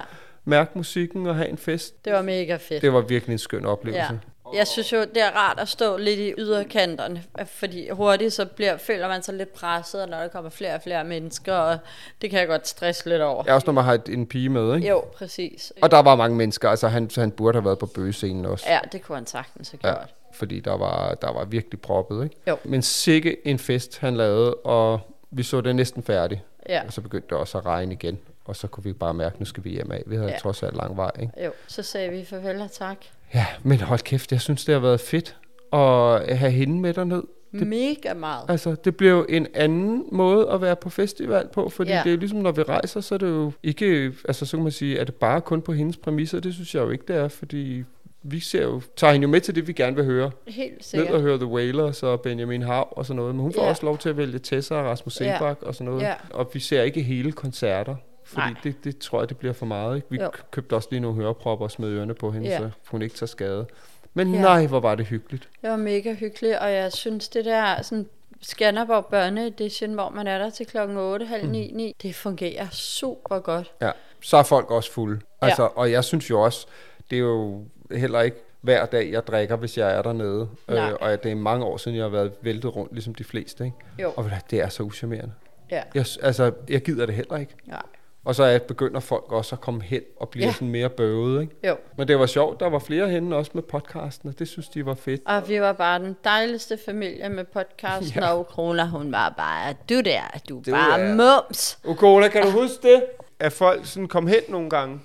[0.47, 2.05] Mærke musikken og have en fest.
[2.05, 2.81] Det var mega fedt.
[2.81, 4.13] Det var virkelig en skøn oplevelse.
[4.53, 4.57] Ja.
[4.57, 8.77] Jeg synes jo, det er rart at stå lidt i yderkanterne, fordi hurtigt så bliver,
[8.77, 11.77] føler man sig lidt presset, når der kommer flere og flere mennesker, og
[12.21, 13.43] det kan jeg godt stresse lidt over.
[13.47, 14.87] Ja, også når man har et, en pige med, ikke?
[14.87, 15.73] Jo, præcis.
[15.81, 18.65] Og der var mange mennesker, altså han, han burde have været på bøgescenen også.
[18.69, 20.13] Ja, det kunne han sagtens have Ja, gjort.
[20.33, 22.35] fordi der var, der var virkelig proppet, ikke?
[22.47, 22.57] Jo.
[22.63, 24.99] Men sikke en fest, han lavede, og
[25.31, 26.41] vi så det næsten færdigt.
[26.69, 26.81] Ja.
[26.87, 29.39] Og så begyndte det også at regne igen, og så kunne vi bare mærke, at
[29.39, 30.03] nu skal vi hjem af.
[30.07, 30.33] Vi havde Ja.
[30.33, 30.39] ja.
[30.39, 31.45] trods alt lang vej, ikke?
[31.45, 32.97] Jo, så sagde vi farvel og tak.
[33.33, 35.35] Ja, men hold kæft, jeg synes, det har været fedt
[35.73, 37.23] at have hende med derned.
[37.51, 38.43] Det, Mega meget.
[38.49, 41.97] Altså, det blev jo en anden måde at være på festival på, fordi Ja.
[41.97, 42.03] ja.
[42.03, 44.71] det er ligesom, når vi rejser, så er det jo ikke, altså så kan man
[44.71, 46.39] sige, er det bare kun på hendes præmisser?
[46.39, 47.83] Det synes jeg jo ikke, det er, fordi
[48.23, 50.31] vi ser jo, tager hende jo med til det, vi gerne vil høre.
[50.47, 51.13] Helt Ned sikkert.
[51.15, 53.69] og høre The Wailers og Benjamin Hav og sådan noget, men hun får Ja.
[53.69, 55.37] også lov til at vælge Tessa og Rasmus Ja.
[55.37, 56.01] Sebak og sådan noget.
[56.03, 56.13] Ja.
[56.33, 57.95] Og vi ser ikke hele koncerter,
[58.27, 58.59] fordi Nej.
[58.63, 59.95] det, det tror jeg, det bliver for meget.
[59.95, 60.07] Ikke?
[60.11, 60.31] Vi Jo.
[60.51, 62.57] købte også lige nogle hørepropper og smed ørerne på hende, Ja.
[62.57, 63.65] så hun ikke tager skade.
[64.13, 64.41] Men Ja.
[64.41, 65.49] nej, hvor var det hyggeligt.
[65.61, 68.05] Det var mega hyggeligt, og jeg synes, det der sådan
[68.41, 71.51] Skanderborg Børneedition, hvor man er der til klokken 8, halv Mm.
[71.51, 73.71] 9, 9, det fungerer super godt.
[73.81, 75.21] Ja, så er folk også fulde.
[75.41, 75.47] Ja.
[75.47, 76.67] Altså, Og jeg synes jo også,
[77.09, 80.49] det er jo heller ikke hver dag, jeg drikker, hvis jeg er dernede.
[80.67, 80.89] Nej.
[80.91, 83.65] Øh, og det er mange år siden, jeg har været væltet rundt, ligesom de fleste.
[83.65, 83.77] Ikke?
[83.99, 84.13] Jo.
[84.15, 85.33] Og det er så uschammerende.
[85.71, 85.83] Ja.
[85.95, 87.55] Jeg, altså, jeg gider det heller ikke.
[87.65, 87.81] Nej.
[88.27, 90.47] Og så er, begynder folk også at komme hen og blive Ja.
[90.47, 90.53] ja.
[90.53, 91.41] sådan mere bøvet.
[91.41, 91.55] Ikke?
[91.67, 91.75] Jo.
[91.97, 94.85] Men det var sjovt, der var flere henne også med podcasten, og det synes de
[94.85, 95.21] var fedt.
[95.25, 98.25] Og vi var bare den dejligste familie med podcasten, Ja.
[98.27, 98.33] ja.
[98.33, 101.79] og Krona, hun var bare, du der, du er Du bare er- mums.
[101.85, 103.03] Ukona, kan du huske det?
[103.39, 104.99] At folk sådan kom hen nogle gange.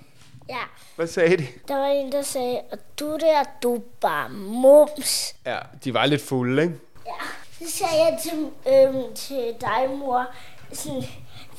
[0.48, 0.56] Ja,
[0.96, 1.46] Hvad sagde de?
[1.68, 5.34] der var en, der sagde, og du der, du bare mums.
[5.46, 6.74] Ja, de var lidt fulde, ikke?
[7.58, 8.38] Så sagde jeg til,
[8.72, 10.26] øhm, til dig, mor,
[10.72, 11.02] sådan,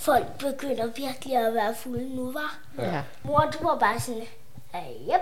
[0.05, 2.59] folk begynder virkelig at være fulde nu, var.
[2.79, 3.01] Ja.
[3.23, 4.21] Mor, du var bare sådan,
[4.73, 5.21] "Ah, yep.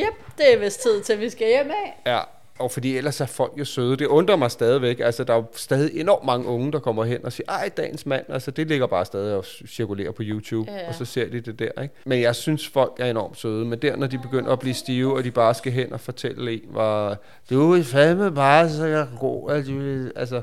[0.00, 2.00] Yep, det er vist tid til, vi skal hjem af.
[2.12, 2.20] Ja,
[2.58, 3.96] og fordi ellers er folk jo søde.
[3.96, 5.00] Det undrer mig stadigvæk.
[5.00, 8.06] Altså, der er jo stadig enormt mange unge, der kommer hen og siger, ej, dagens
[8.06, 8.24] mand.
[8.28, 11.58] Altså, det ligger bare stadig og cirkulerer på YouTube, Ja, og så ser de det
[11.58, 11.94] der, ikke?
[12.04, 13.64] Men jeg synes, folk er enormt søde.
[13.64, 16.52] Men der, når de begynder at blive stive, og de bare skal hen og fortælle
[16.52, 17.16] en, hvor
[17.50, 19.78] du er fandme bare så god, at du...
[19.78, 20.42] vil-" Altså,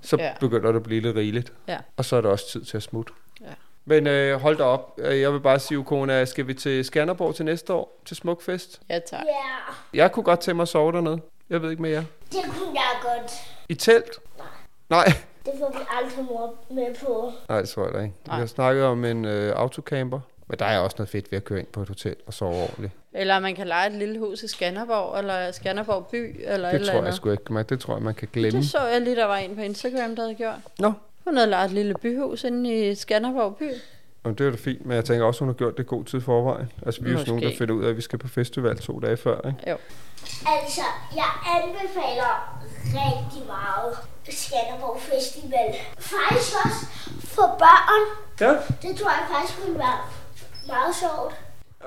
[0.00, 0.32] så Ja.
[0.40, 1.52] begynder det at blive lidt rigeligt.
[1.68, 1.78] Ja.
[1.96, 3.12] Og så er det også tid til at smutte.
[3.40, 3.46] Ja.
[3.84, 4.94] Men øh, hold da op.
[4.98, 8.00] Øh, Jeg vil bare sige, Ukona, skal vi til Skanderborg til næste år?
[8.04, 8.80] Til Smukfest?
[8.90, 9.20] Ja, tak.
[9.24, 11.20] Ja, Jeg kunne godt tænke mig at sove dernede.
[11.50, 12.04] Jeg ved ikke med jer.
[12.32, 13.32] det kunne jeg godt.
[13.68, 14.10] I telt?
[14.90, 15.04] Nej.
[15.44, 17.32] Det får vi aldrig mor med på.
[17.48, 18.14] Nej, det tror jeg da ikke.
[18.24, 18.38] Vi Nej.
[18.38, 20.20] har snakket om en øh, autocamper.
[20.46, 22.54] Men der er også noget fedt ved at køre ind på et hotel og sove
[22.62, 22.92] ordentligt.
[23.12, 26.80] Eller man kan lege et lille hus i Skanderborg, eller Skanderborg by, eller et Det
[26.80, 27.14] eller tror jeg andet.
[27.16, 27.52] sgu ikke.
[27.52, 28.60] Man, det tror jeg, man kan glemme.
[28.60, 30.54] Det så jeg lige, der var en på Instagram, der havde gjort.
[30.78, 30.92] Nå,
[31.24, 33.70] Hun havde lejet et lille byhus inde i Skanderborg by.
[34.24, 34.86] og det er da fint.
[34.86, 36.72] Men jeg tænker også, hun har gjort det god tid forvejen.
[36.86, 38.98] Altså, vi er jo nogen, der finder ud af, at vi skal på festival to
[39.00, 39.36] dage før.
[39.48, 39.70] Ikke?
[39.70, 39.76] Jo.
[40.46, 40.82] Altså,
[41.16, 43.96] jeg anbefaler rigtig meget
[44.30, 45.74] Skanderborg Festival.
[45.98, 46.86] Faktisk også
[47.24, 48.02] for børn.
[48.40, 48.52] Ja,
[48.88, 49.98] Det tror jeg faktisk kunne være
[50.66, 51.34] meget sjovt.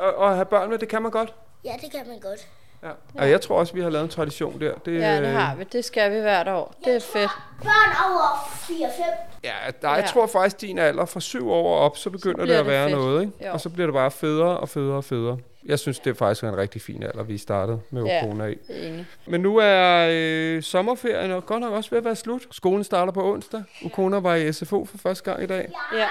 [0.01, 1.33] Og, og have børn med, det kan man godt.
[1.65, 2.47] Ja, det kan man godt.
[2.83, 2.89] Ja.
[3.21, 4.73] Og jeg tror også, vi har lavet en tradition der.
[4.85, 5.63] Det, Ja, det har vi.
[5.63, 6.73] Det skal vi hvert år.
[6.85, 7.31] Det er fedt.
[7.63, 9.39] Børn over 4-5.
[9.43, 9.49] Ja,
[9.81, 10.05] der, jeg Ja.
[10.07, 12.89] tror faktisk, din alder fra syv år op, så begynder det bliver at det være
[12.89, 12.99] fedt.
[12.99, 13.21] noget.
[13.21, 13.33] Ikke?
[13.47, 13.51] Jo.
[13.53, 15.37] Og så bliver det bare federe og federe og federe.
[15.65, 18.25] Jeg synes, det er faktisk en rigtig fin alder, vi startede med Ja.
[18.25, 18.29] I.
[18.67, 19.05] Det enig.
[19.27, 22.41] Men nu er øh, sommerferien og godt nok også ved at være slut.
[22.51, 23.63] Skolen starter på onsdag.
[23.85, 25.69] Ukona var i SFO for første gang i dag.
[25.93, 26.07] Ja.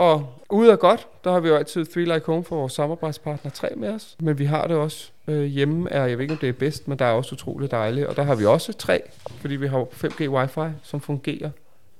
[0.00, 3.50] Og ude er godt, der har vi jo altid Three Like Home for vores samarbejdspartner
[3.50, 4.16] 3 med os.
[4.20, 6.88] Men vi har det også øh, hjemme, er, jeg ved ikke om det er bedst,
[6.88, 8.06] men der er også utroligt dejligt.
[8.06, 9.02] Og der har vi også 3,
[9.40, 11.50] fordi vi har 5G wifi, som fungerer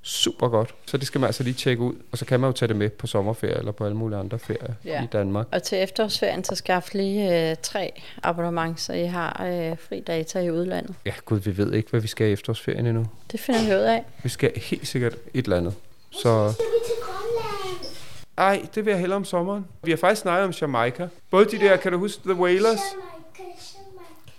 [0.02, 0.74] super godt.
[0.86, 1.94] Så det skal man altså lige tjekke ud.
[2.12, 4.38] Og så kan man jo tage det med på sommerferie eller på alle mulige andre
[4.38, 5.02] ferier Ja.
[5.02, 5.46] i Danmark.
[5.52, 7.92] Og til efterårsferien, så skaff lige øh, tre
[8.22, 10.94] abonnement, så I har øh, fri data i udlandet.
[11.06, 13.06] Ja, gud, vi ved ikke, hvad vi skal i efterårsferien endnu.
[13.32, 14.04] Det finder vi ud af.
[14.22, 15.74] Vi skal helt sikkert et eller andet.
[16.10, 17.94] Så Skal vi til Grønland?
[18.40, 19.66] Ej, det vil jeg hellere om sommeren.
[19.82, 21.08] Vi har faktisk snakket om Jamaica.
[21.30, 22.80] Både de der, kan du huske The Wailers?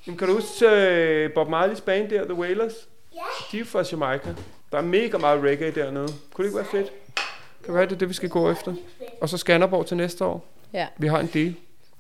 [0.08, 2.74] Jamen, kan du huske uh, Bob Marleys band der, The Wailers?
[3.14, 3.20] Ja.
[3.52, 4.36] De er fra Jamaica.
[4.72, 6.08] Der er mega meget reggae dernede.
[6.34, 6.92] Kunne det ikke være fedt?
[7.66, 8.74] Kan være, det er det, vi skal gå efter?
[9.22, 10.46] Og så Skanderborg til næste år.
[10.74, 10.88] Ja.
[10.98, 11.56] Vi har en deal.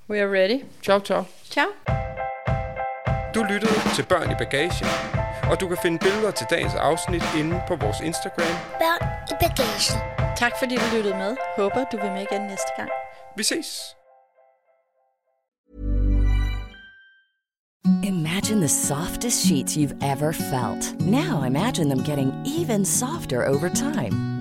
[0.09, 0.63] We are ready.
[0.83, 1.23] Ciao, ciao.
[1.51, 1.67] Ciao.
[3.35, 4.85] Du lyttede til Børn i Bagage,
[5.51, 8.55] og du kan finde billeder til dagens afsnit inde på vores Instagram.
[8.79, 10.20] Børn i bagagen.
[10.43, 11.35] Tak fordi du lyttede med.
[11.57, 12.89] Håber du vil med igen næste gang.
[13.37, 13.95] Vi ses!
[18.03, 20.83] Imagine the softest sheets you've ever felt.
[20.99, 24.40] Now imagine them getting even softer over time.